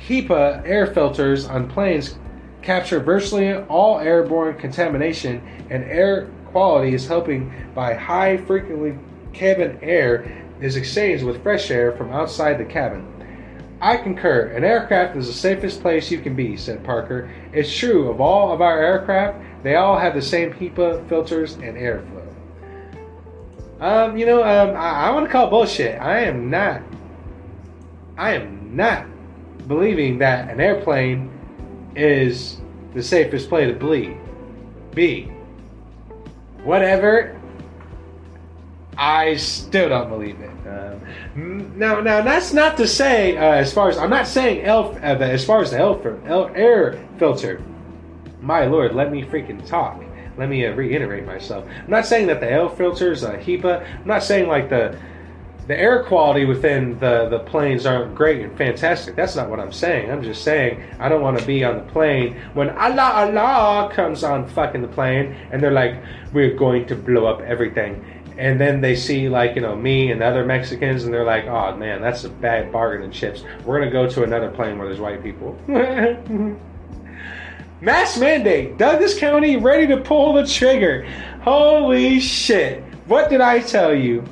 [0.07, 2.17] HEPA air filters on planes
[2.61, 8.97] capture virtually all airborne contamination, and air quality is helping by high frequently
[9.33, 13.12] cabin air is exchanged with fresh air from outside the cabin.
[13.83, 14.47] I concur.
[14.55, 17.29] An aircraft is the safest place you can be, said Parker.
[17.51, 21.75] It's true of all of our aircraft, they all have the same HEPA filters and
[21.75, 22.33] airflow.
[23.81, 25.99] Um, you know, um, I, I want to call bullshit.
[25.99, 26.81] I am not.
[28.17, 29.05] I am not
[29.67, 31.29] believing that an airplane
[31.93, 32.61] is
[32.93, 34.17] the safest place to bleed.
[34.95, 35.25] B.
[36.63, 37.37] Whatever.
[38.97, 40.51] I still don't believe it.
[40.67, 44.95] Um, now, now that's not to say, uh, as far as I'm not saying elf,
[44.97, 46.05] uh, as far as the elf,
[46.55, 47.61] air filter.
[48.41, 50.03] My lord, let me freaking talk.
[50.37, 51.65] Let me uh, reiterate myself.
[51.67, 53.87] I'm not saying that the air filters, uh, HEPA.
[54.01, 54.97] I'm not saying like the
[55.67, 59.15] the air quality within the, the planes aren't great and fantastic.
[59.15, 60.11] That's not what I'm saying.
[60.11, 64.25] I'm just saying I don't want to be on the plane when Allah Allah comes
[64.25, 65.95] on fucking the plane and they're like,
[66.33, 68.03] we're going to blow up everything
[68.37, 71.75] and then they see like you know me and other Mexicans, and they're like, "Oh
[71.75, 73.43] man, that's a bad bargain in chips.
[73.65, 75.57] We're gonna go to another plane where there's white people."
[77.81, 78.77] Mass mandate.
[78.77, 81.05] Douglas County ready to pull the trigger.
[81.41, 82.81] Holy shit!
[83.07, 84.23] What did I tell you?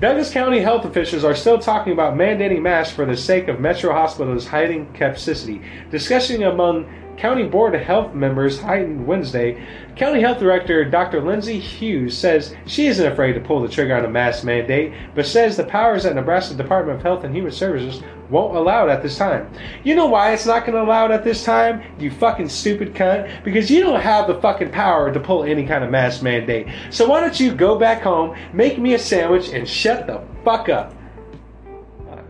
[0.00, 3.92] Douglas County health officials are still talking about mandating masks for the sake of Metro
[3.92, 5.60] Hospital's hiding capacity.
[5.90, 6.88] Discussion among
[7.20, 9.62] County Board of Health members heightened Wednesday.
[9.94, 11.20] County Health Director Dr.
[11.20, 15.26] Lindsay Huse says she isn't afraid to pull the trigger on a mask mandate, but
[15.26, 19.02] says the powers at Nebraska Department of Health and Human Services won't allow it at
[19.02, 19.52] this time.
[19.84, 22.94] You know why it's not going to allow it at this time, you fucking stupid
[22.94, 23.44] cunt?
[23.44, 26.68] Because you don't have the fucking power to pull any kind of mask mandate.
[26.88, 30.70] So why don't you go back home, make me a sandwich, and shut the fuck
[30.70, 30.94] up?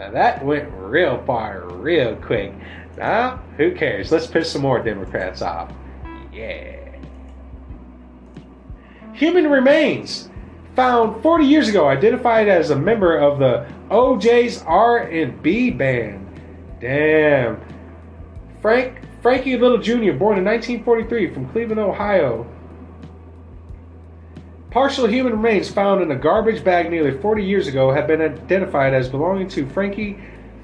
[0.01, 2.55] Now that went real far, real quick.
[3.01, 4.13] Nah, who cares?
[4.13, 5.73] Let's piss some more Democrats off.
[6.35, 6.77] Yeah.
[9.15, 10.29] Human remains
[10.77, 16.27] found 40 years ago, identified as a member of the O'Jays R&B band.
[16.79, 17.59] Damn.
[18.61, 22.47] Frank Frankie Little Jr., born in 1943 from Cleveland, Ohio.
[24.71, 28.93] Partial human remains found in a garbage bag nearly 40 years ago have been identified
[28.93, 30.19] as belonging to Frankie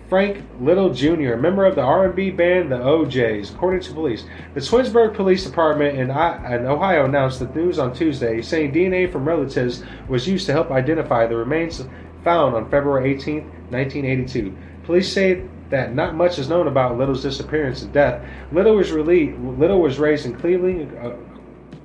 [0.09, 4.25] Frank Little Jr., a member of the R&B band The O'Jays, according to police.
[4.55, 9.83] The Twinsburg Police Department in, Ohio announced the news on Tuesday, saying DNA from relatives
[10.09, 11.85] was used to help identify the remains
[12.23, 14.57] found on February 18, 1982.
[14.85, 18.25] Police say that not much is known about Little's disappearance and death.
[18.53, 21.17] Little was, Little was raised in Cleveland, uh,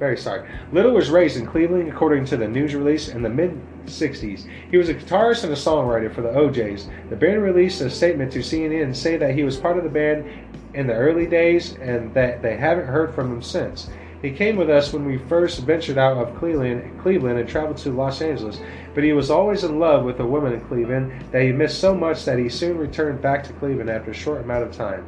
[0.02, 0.50] Very sorry.
[0.72, 4.48] Little was raised in Cleveland, according to the news release in the mid 60s.
[4.72, 6.90] He was a guitarist and a songwriter for the O'Jays.
[7.12, 10.28] The band released a statement to CNN saying that he was part of the band
[10.74, 13.92] in the early days and that they haven't heard from him since.
[14.24, 17.92] He came with us when we first ventured out of Cleveland, Cleveland and traveled to
[17.92, 18.60] Los Angeles,
[18.96, 21.94] but he was always in love with a woman in Cleveland that he missed so
[21.94, 25.06] much that he soon returned back to Cleveland after a short amount of time.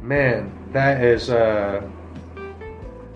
[0.00, 1.82] Man, that is, uh,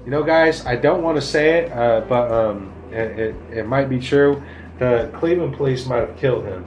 [0.05, 3.67] you know, guys, I don't want to say it, uh, but um, it, it, it
[3.67, 4.43] might be true.
[4.79, 6.65] The Cleveland police might have killed him.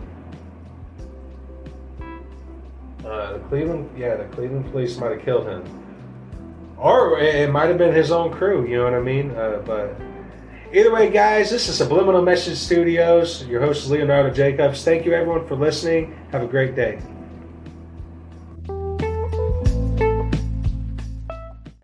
[3.03, 5.63] Uh, the Cleveland, yeah, the Cleveland police might have killed him,
[6.77, 8.67] or it might have been his own crew.
[8.67, 9.31] You know what I mean?
[9.31, 9.95] Uh, but
[10.71, 13.45] either way, guys, this is Subliminal Message Studios.
[13.45, 14.83] Your host is Leonardo Jacobs.
[14.83, 16.17] Thank you, everyone, for listening.
[16.31, 16.99] Have a great day.